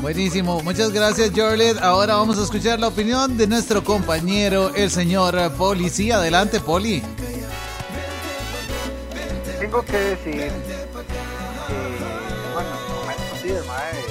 [0.00, 1.78] Buenísimo, muchas gracias Jorlet.
[1.78, 6.16] Ahora vamos a escuchar la opinión de nuestro compañero, el señor Policía.
[6.16, 7.02] Adelante, Poli.
[9.74, 10.50] Tengo que decir que,
[12.54, 12.70] bueno,
[13.42, 14.04] sí, mae,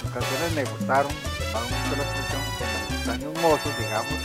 [0.00, 4.20] sus canciones me gustaron, me gustaron mucho la expresión en mis años mozos, digamos,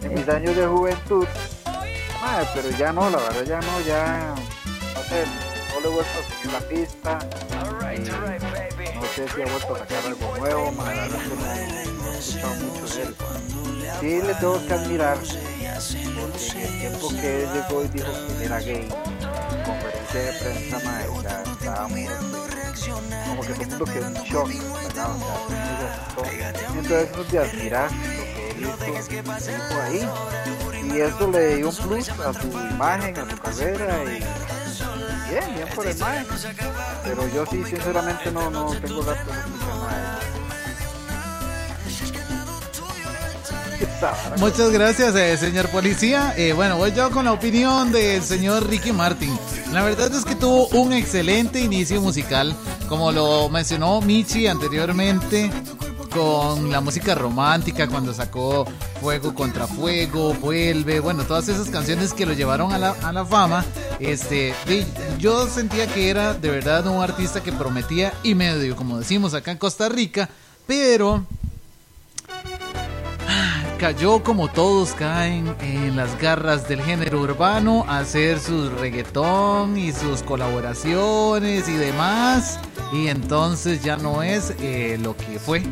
[0.00, 1.26] en mis años de juventud,
[2.20, 4.34] mae, pero ya no, la verdad ya no, ya,
[4.94, 5.24] no sé,
[5.74, 7.18] no le he vuelto a seguir la pista,
[7.90, 7.98] eh,
[8.94, 12.54] no sé si ha vuelto a sacar algo nuevo, mae, la verdad no, he escuchado
[12.54, 13.16] mucho de él,
[13.98, 15.18] sí le tengo que admirar,
[16.36, 20.80] en el tiempo que él llegó y dijo que era gay, en conferencia de prensa,
[20.84, 22.00] mae, o sea, estábamos
[23.26, 24.48] como que todo quedó en shock,
[24.82, 25.10] ¿verdad?
[26.16, 26.52] O sea.
[26.74, 27.90] Entonces de admirar
[28.60, 30.08] lo que él hizo, hizo ahí.
[30.84, 35.68] Y eso le dio un plus a su imagen, a su carrera y bien, bien
[35.74, 36.26] por el mae.
[37.02, 39.14] Pero yo sí, sinceramente, no, no tengo la
[44.38, 46.34] Muchas gracias, eh, señor policía.
[46.36, 49.36] Eh, bueno, voy yo con la opinión del señor Ricky Martin.
[49.72, 52.54] La verdad es que tuvo un excelente inicio musical,
[52.88, 55.50] como lo mencionó Michi anteriormente,
[56.10, 58.66] con la música romántica, cuando sacó
[59.00, 63.64] Fuego contra Fuego, Vuelve, bueno, todas esas canciones que lo llevaron a la, fama.
[64.00, 64.54] Este,
[65.18, 69.50] yo sentía que era de verdad un artista que prometía y medio, como decimos acá
[69.50, 70.28] en Costa Rica,
[70.66, 71.26] pero
[73.76, 79.92] cayó como todos caen en las garras del género urbano a hacer sus reggaetón y
[79.92, 82.58] sus colaboraciones y demás.
[82.92, 85.62] Y entonces ya no es eh, lo que fue.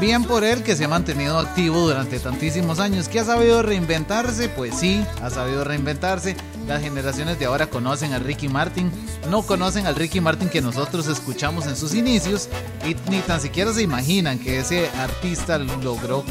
[0.00, 3.08] Bien por él que se ha mantenido activo durante tantísimos años.
[3.08, 6.36] Que ha sabido reinventarse pues sí ha sabido reinventarse.
[6.66, 8.90] Las generaciones de ahora conocen a Ricky Martin.
[9.28, 12.48] No conocen al Ricky Martin que nosotros escuchamos en sus inicios
[12.86, 16.24] y ni tan siquiera se imaginan que ese artista logró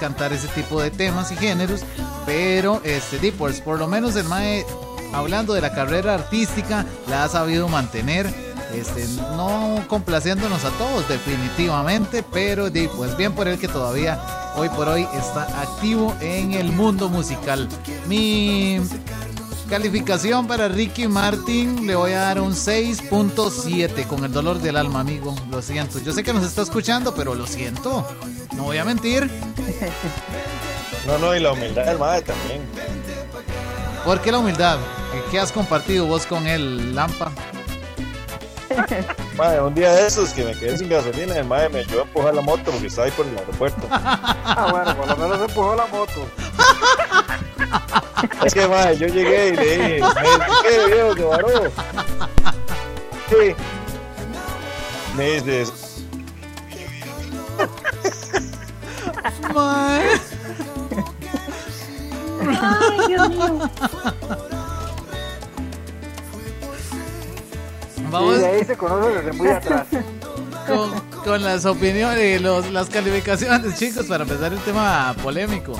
[0.00, 1.82] cantar ese tipo de temas y géneros,
[2.26, 4.64] pero este, di, pues, por lo menos el Mae,
[5.12, 8.26] hablando de la carrera artística, la ha sabido mantener,
[8.74, 14.18] este, no complaciéndonos a todos definitivamente, pero di, pues bien por él que todavía
[14.56, 17.68] hoy por hoy está activo en el mundo musical.
[18.06, 18.80] Mi
[19.70, 24.98] calificación para Ricky Martin le voy a dar un 6.7 con el dolor del alma,
[24.98, 25.32] amigo.
[25.48, 26.00] Lo siento.
[26.00, 28.04] Yo sé que nos está escuchando, pero lo siento.
[28.56, 29.30] No voy a mentir.
[31.06, 32.62] No, no, y la humildad del mae también.
[34.04, 34.78] ¿Por qué la humildad?
[35.30, 37.30] ¿Qué, has compartido vos con él, Lampa?
[39.36, 42.02] Mae, un día de esos que me quedé sin gasolina, el mae me ayudó a
[42.02, 43.88] empujar la moto porque estaba ahí por el aeropuerto.
[43.90, 46.28] Ah, bueno, por lo menos empujó la moto.
[48.44, 50.02] Es que, mae, yo llegué y le dije,
[50.62, 51.48] ¿qué viejo que varó?
[53.28, 53.54] Sí.
[55.16, 55.72] Me dices,
[59.54, 60.08] Mae.
[62.60, 63.70] Ay, Dios mío.
[68.10, 69.86] Vamos Y de ahí se conoce desde muy atrás.
[70.66, 75.74] con, con las opiniones, los, las calificaciones, chicos, para empezar el tema polémico.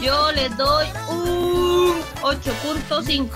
[0.00, 3.28] Yo les doy un 8.5.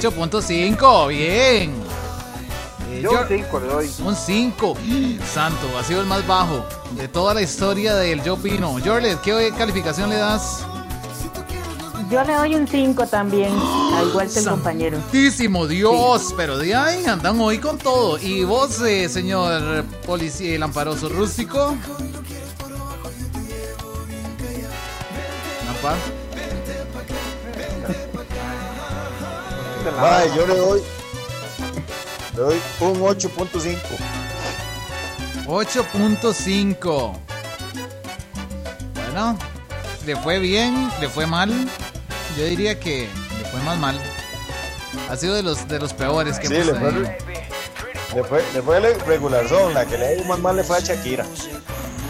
[0.00, 1.74] 8.5, bien.
[2.90, 3.90] Eh, Yo un 5 le doy.
[4.04, 4.76] Un 5.
[5.32, 6.64] Santo, ha sido el más bajo
[6.96, 8.76] de toda la historia del Yo Pino.
[8.84, 10.64] Jorlet, ¿qué calificación le das?
[12.10, 13.52] Yo le doy un 5 también,
[13.94, 14.98] al igual que el compañero.
[14.98, 18.18] Santísimo Dios, pero de ahí andan hoy con todo.
[18.18, 21.74] Y vos, eh, señor policía el amparoso rústico.
[30.00, 30.82] Mae, yo le doy,
[32.34, 33.76] le doy un 8.5.
[35.46, 37.12] 8.5.
[38.94, 39.38] Bueno,
[40.06, 41.50] le fue bien, le fue mal.
[42.38, 43.08] Yo diría que
[43.38, 44.00] le fue más mal.
[45.10, 47.10] Ha sido de los de los peores que Sí, hemos le fue, tenido.
[48.14, 50.80] le fue, le fue regular zone, la que le dio más mal le fue a
[50.80, 51.26] Shakira.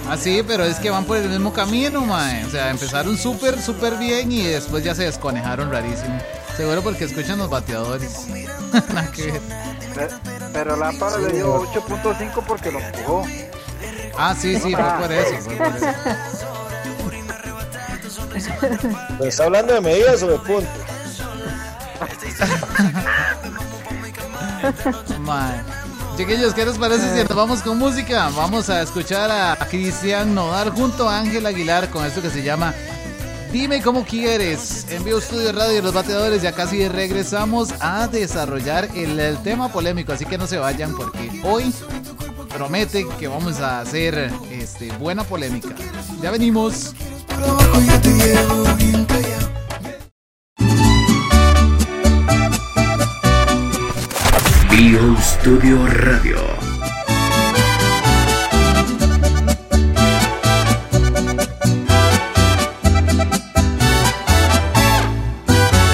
[0.09, 2.45] Ah, sí, pero es que van por el mismo camino, mae.
[2.45, 6.19] O sea, empezaron súper, súper bien y después ya se desconejaron rarísimo.
[6.57, 8.27] Seguro porque escuchan los bateadores.
[8.93, 9.41] Nada que ver.
[9.95, 10.09] Pe-
[10.53, 13.25] Pero Lámpara le dio 8.5 porque lo empujó.
[14.19, 15.35] Ah, sí, sí, fue por eso.
[15.41, 15.87] Fue por eso.
[19.19, 20.69] ¿Pero está hablando de medidas o de puntos?
[25.21, 25.61] Mae.
[26.17, 28.29] Chiquillos, ¿qué les parece si nos vamos con música?
[28.37, 32.75] Vamos a escuchar a Cristian Nodal junto a Ángel Aguilar con esto que se llama
[33.51, 34.87] Dime cómo quieres.
[34.91, 39.71] En Vivo Estudio Radio de los Bateadores ya casi regresamos a desarrollar el, el tema
[39.73, 41.73] polémico, así que no se vayan porque hoy
[42.49, 45.75] promete que vamos a hacer este, buena polémica.
[46.23, 46.95] Ya venimos.
[55.45, 56.36] Bio Studio Radio.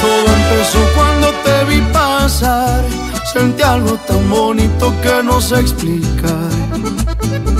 [0.01, 2.85] Todo empezó cuando te vi pasar.
[3.33, 6.51] Sentí algo tan bonito que no sé explicar.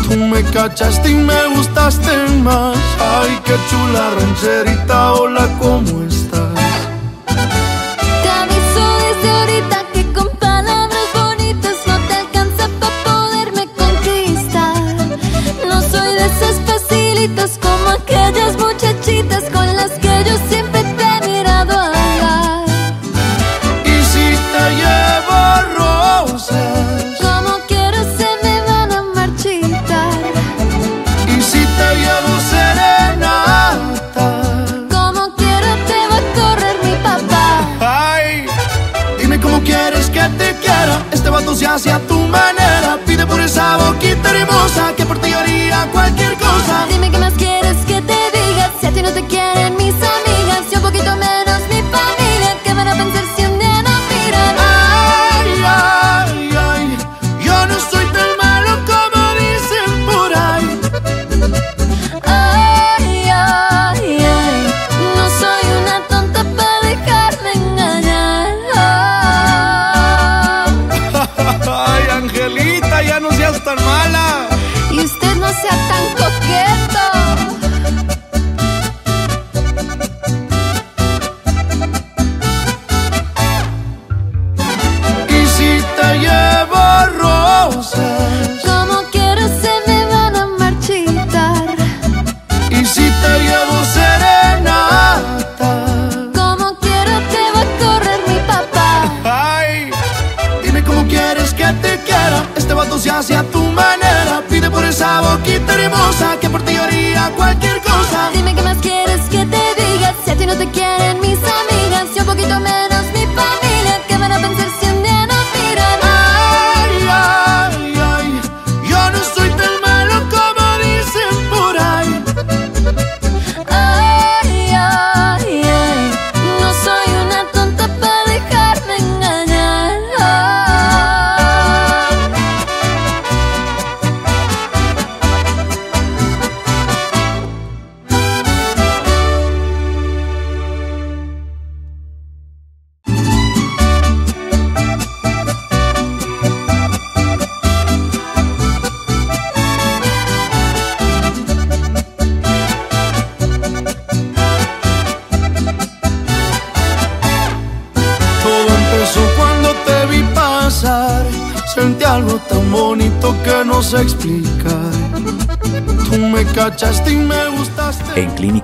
[0.09, 2.77] Tú me cachaste y me gustaste más.
[3.01, 6.18] Ay, qué chula rancherita, hola, ¿cómo estás?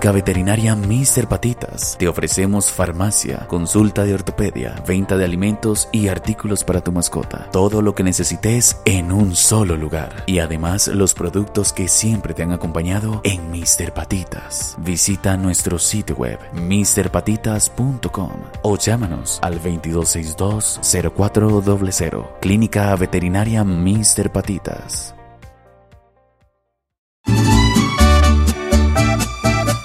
[0.04, 1.26] Clínica Veterinaria Mr.
[1.28, 7.48] Patitas te ofrecemos farmacia, consulta de ortopedia, venta de alimentos y artículos para tu mascota.
[7.50, 10.24] Todo lo que necesites en un solo lugar.
[10.26, 13.94] Y además los productos que siempre te han acompañado en Mr.
[13.94, 14.76] Patitas.
[14.76, 22.40] Visita nuestro sitio web mrpatitas.com o llámanos al 2262-0400.
[22.42, 24.30] Clínica Veterinaria Mr.
[24.30, 25.13] Patitas.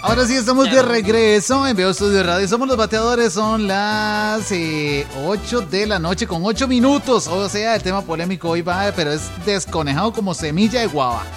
[0.10, 2.48] Ahora sí, estamos de regreso en Veo Estudio Radio.
[2.48, 7.28] Somos los bateadores, son las eh, 8 de la noche con 8 minutos.
[7.28, 11.28] O sea, el tema polémico hoy va, pero es desconejado como semilla de guava.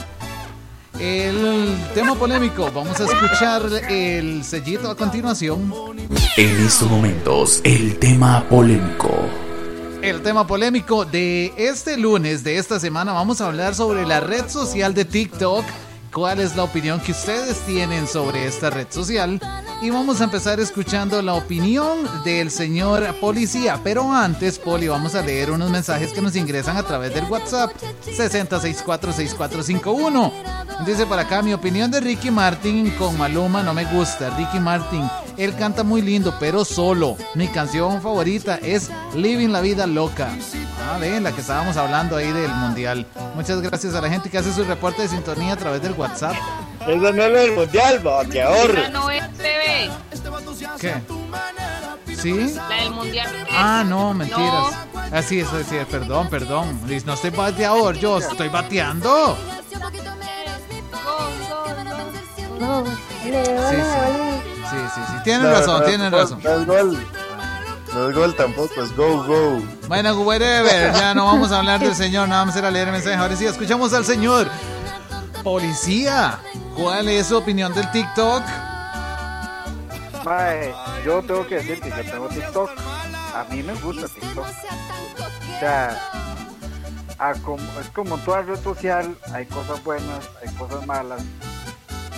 [0.99, 5.71] El tema polémico, vamos a escuchar el sellito a continuación.
[6.39, 9.15] En estos momentos, el tema polémico.
[10.01, 14.49] El tema polémico de este lunes, de esta semana, vamos a hablar sobre la red
[14.49, 15.63] social de TikTok.
[16.13, 19.41] ¿Cuál es la opinión que ustedes tienen sobre esta red social?
[19.81, 23.81] Y vamos a empezar escuchando la opinión del señor policía.
[23.83, 27.73] Pero antes, Poli, vamos a leer unos mensajes que nos ingresan a través del WhatsApp
[28.05, 30.85] 60646451.
[30.85, 34.29] Dice para acá, mi opinión de Ricky Martin con Maluma no me gusta.
[34.37, 37.17] Ricky Martin, él canta muy lindo, pero solo.
[37.35, 40.31] Mi canción favorita es Living la Vida Loca.
[40.81, 43.07] Ah, ven, la que estábamos hablando ahí del mundial.
[43.35, 46.35] Muchas gracias a la gente que hace su reporte de sintonía a través del WhatsApp.
[46.87, 48.79] Eso no es del mundial, bateador.
[48.79, 49.91] Esa no es TV.
[50.81, 50.95] ¿Qué?
[52.21, 52.55] ¿Sí?
[52.55, 53.47] La del mundial.
[53.51, 54.75] Ah, no, mentiras.
[55.13, 56.81] Así es, así es, perdón, perdón.
[56.87, 59.37] Liz, No estoy bateador, yo estoy bateando.
[62.59, 62.85] No,
[63.25, 64.32] le Sí, sí.
[64.73, 65.13] Sí, sí, sí.
[65.25, 66.41] Tienen razón, tienen razón.
[66.43, 67.07] No es gol.
[67.95, 69.63] No es gol tampoco, es go, go.
[69.87, 72.89] Bueno, whatever, ya no vamos a hablar del señor, no vamos a ir a leer
[72.89, 73.17] el mensaje.
[73.17, 74.49] Ahora sí, escuchamos al señor.
[75.43, 76.39] Policía,
[76.77, 78.43] ¿cuál es su opinión del TikTok?
[80.25, 80.73] Mae,
[81.05, 82.71] yo tengo que decir que yo tengo TikTok.
[83.35, 84.47] A mí me gusta TikTok.
[84.47, 85.99] O sea,
[87.19, 91.21] a como- es como en toda red social, hay cosas buenas, hay cosas malas,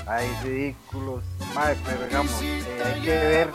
[0.07, 1.23] hay ridículos,
[1.55, 3.51] mae, pero digamos, eh, hay que ver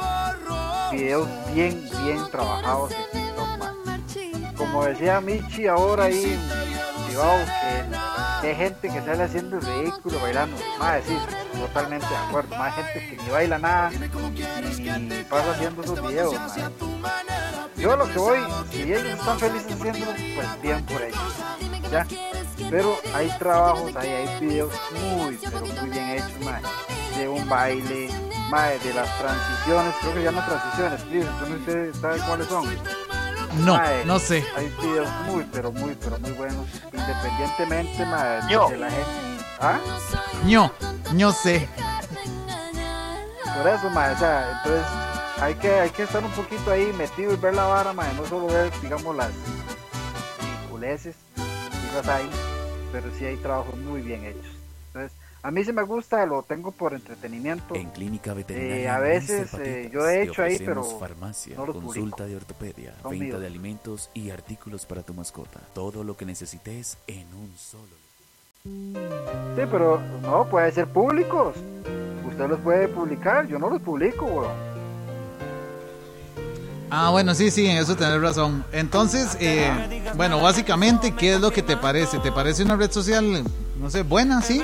[0.91, 4.53] videos bien, bien trabajados en TikTok, mae.
[4.55, 6.69] Como decía Michi ahora ahí en
[8.41, 10.55] hay gente que sale haciendo el ridículo, bailando.
[10.79, 11.17] Mae, sí,
[11.59, 12.55] totalmente de acuerdo.
[12.55, 16.35] Más gente que ni baila nada y pasa haciendo esos videos.
[17.75, 18.39] Yo lo que voy,
[18.71, 21.19] si ellos están felices haciéndolo, pues bien por ellos.
[21.91, 22.07] Ya.
[22.69, 26.61] Pero hay trabajos, hay, hay videos muy, pero muy bien hechos, mae.
[27.17, 28.09] De un baile,
[28.49, 31.01] mae, de las transiciones, creo que se llaman transiciones.
[31.11, 32.65] ¿Entonces ustedes saben cuáles son?
[33.65, 34.45] No, no sé.
[34.55, 36.67] Hay videos muy, pero muy, pero muy buenos.
[36.93, 39.45] Independientemente, mae, de la gente.
[39.59, 39.79] ¿Ah?
[40.45, 40.71] No,
[41.13, 41.67] no sé.
[43.57, 44.85] Por eso, mae, o sea, entonces
[45.41, 48.25] hay que, hay que estar un poquito ahí metido y ver la vara, mae, no
[48.25, 49.31] solo ver, digamos, las
[50.39, 52.29] ridiculeces, sí las hay,
[52.91, 54.51] pero sí hay trabajos muy bien hechos.
[54.87, 57.73] Entonces, a mí sí me gusta, lo tengo por entretenimiento.
[57.75, 62.17] En Clínica Veterinaria Eh, a veces, eh, yo he hecho ahí, pero farmacia, no consulta
[62.17, 62.23] publico.
[62.25, 63.39] de ortopedia, Son venta míos.
[63.39, 65.59] de alimentos y artículos para tu mascota.
[65.73, 67.99] Todo lo que necesites en un solo.
[68.63, 71.55] Sí, pero no, puede ser públicos.
[72.27, 74.68] Usted los puede publicar, yo no los publico, weón.
[76.91, 78.65] Ah, bueno, sí, sí, en eso tenés razón.
[78.71, 79.71] Entonces, eh,
[80.15, 82.19] bueno, básicamente, ¿qué es lo que te parece?
[82.19, 83.43] ¿Te parece una red social,
[83.79, 84.63] no sé, buena, sí?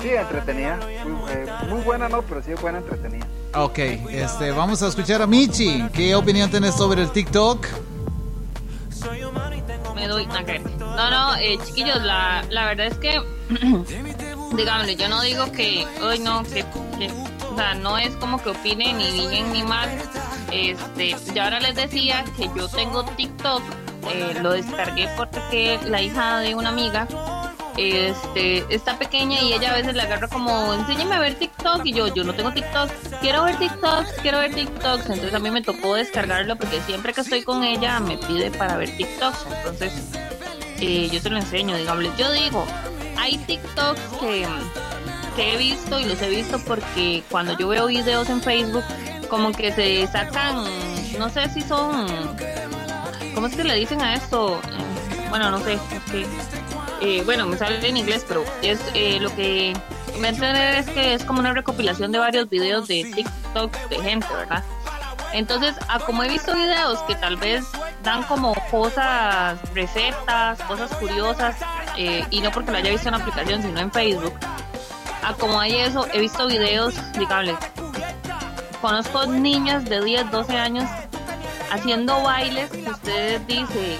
[0.00, 0.78] Sí, entretenida.
[1.04, 3.26] Muy, eh, muy buena, no, pero sí es buena entretenida.
[3.54, 5.88] Ok, este, vamos a escuchar a Michi.
[5.92, 7.66] ¿Qué opinión tenés sobre el TikTok?
[9.94, 10.42] Me doy una.
[10.78, 13.20] No, no, eh, chiquillos, la, la verdad es que,
[14.56, 16.64] digámosle, yo no digo que, hoy no, que,
[17.58, 19.88] sea, no es como que opine ni bien ni mal.
[20.52, 23.62] Este, yo ahora les decía que yo tengo TikTok,
[24.12, 27.06] eh, lo descargué porque la hija de una amiga
[27.76, 31.92] este, está pequeña y ella a veces le agarra como, enséñame a ver TikTok y
[31.92, 32.90] yo, yo no tengo TikTok,
[33.20, 37.20] quiero ver TikTok, quiero ver TikTok, entonces a mí me tocó descargarlo porque siempre que
[37.20, 39.92] estoy con ella me pide para ver TikTok, entonces
[40.80, 42.64] eh, yo se lo enseño, digamos, yo digo,
[43.16, 44.46] hay TikToks que,
[45.38, 48.84] he visto y los he visto porque cuando yo veo videos en Facebook,
[49.28, 50.64] como que se sacan,
[51.18, 52.06] no sé si son,
[53.34, 54.60] ¿cómo es que le dicen a esto?
[55.30, 56.28] Bueno, no sé, es
[57.00, 59.74] eh, bueno, me sale en inglés, pero es eh, lo que
[60.18, 64.26] me entender es que es como una recopilación de varios videos de TikTok de gente,
[64.34, 64.64] ¿verdad?
[65.32, 67.64] Entonces, a como he visto videos que tal vez
[68.02, 71.56] dan como cosas, recetas, cosas curiosas,
[71.96, 74.34] eh, y no porque lo haya visto en la aplicación, sino en Facebook.
[75.22, 77.58] A como hay eso, he visto videos, digamos,
[78.80, 80.88] conozco niñas de 10, 12 años
[81.70, 83.98] haciendo bailes que ustedes dicen,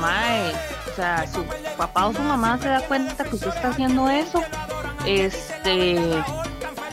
[0.00, 0.52] mae,
[0.90, 1.44] o sea, su
[1.76, 4.42] papá o su mamá se da cuenta que usted está haciendo eso.
[5.06, 6.22] Este.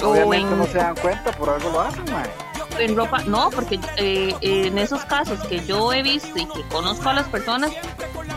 [0.04, 2.51] Obviamente no se dan cuenta, por algo lo hacen, mae.
[2.82, 7.09] En ropa, no, porque eh, en esos casos que yo he visto y que conozco
[7.09, 7.71] a las personas,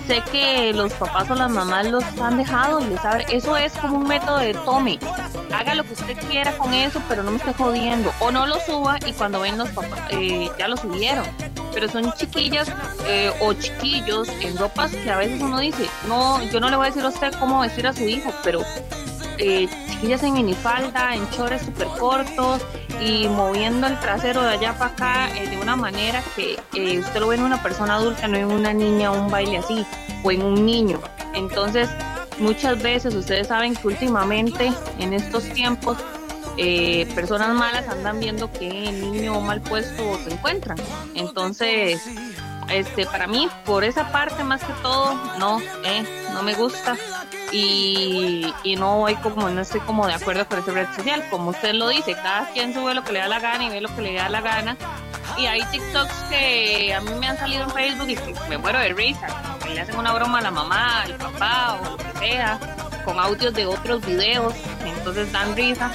[0.06, 3.24] sé que los papás o las mamás los han dejado y les abre.
[3.30, 4.98] Eso es como un método de tome.
[5.50, 8.12] Haga lo que usted quiera con eso, pero no me esté jodiendo.
[8.20, 11.24] O no lo suba y cuando ven los papás, eh, ya lo subieron.
[11.72, 12.70] Pero son chiquillas
[13.06, 16.86] eh, o chiquillos en ropas que a veces uno dice, no, yo no le voy
[16.86, 18.60] a decir a usted cómo vestir a su hijo, pero
[19.38, 22.62] eh, chiquillas en minifalda, en chores súper cortos
[23.00, 27.20] y moviendo el trasero de allá para acá eh, de una manera que eh, usted
[27.20, 29.84] lo ve en una persona adulta, no en una niña un baile así
[30.22, 31.00] o en un niño.
[31.34, 31.88] Entonces,
[32.38, 35.98] muchas veces ustedes saben que últimamente en estos tiempos
[37.16, 40.78] personas malas andan viendo que el niño mal puesto se encuentran.
[41.16, 42.00] Entonces,
[42.70, 46.96] este, para mí, por esa parte más que todo, no, eh, no me gusta
[47.54, 51.24] y, y no voy como, no estoy como de acuerdo con esa red social.
[51.30, 53.80] Como usted lo dice, cada quien sube lo que le da la gana y ve
[53.80, 54.76] lo que le da la gana.
[55.38, 58.92] Y hay TikToks que a mí me han salido en Facebook y me muero de
[58.92, 59.28] risa.
[59.62, 62.58] Que le hacen una broma a la mamá, al papá o lo que sea,
[63.04, 64.52] con audios de otros videos.
[64.84, 65.92] Entonces dan risa.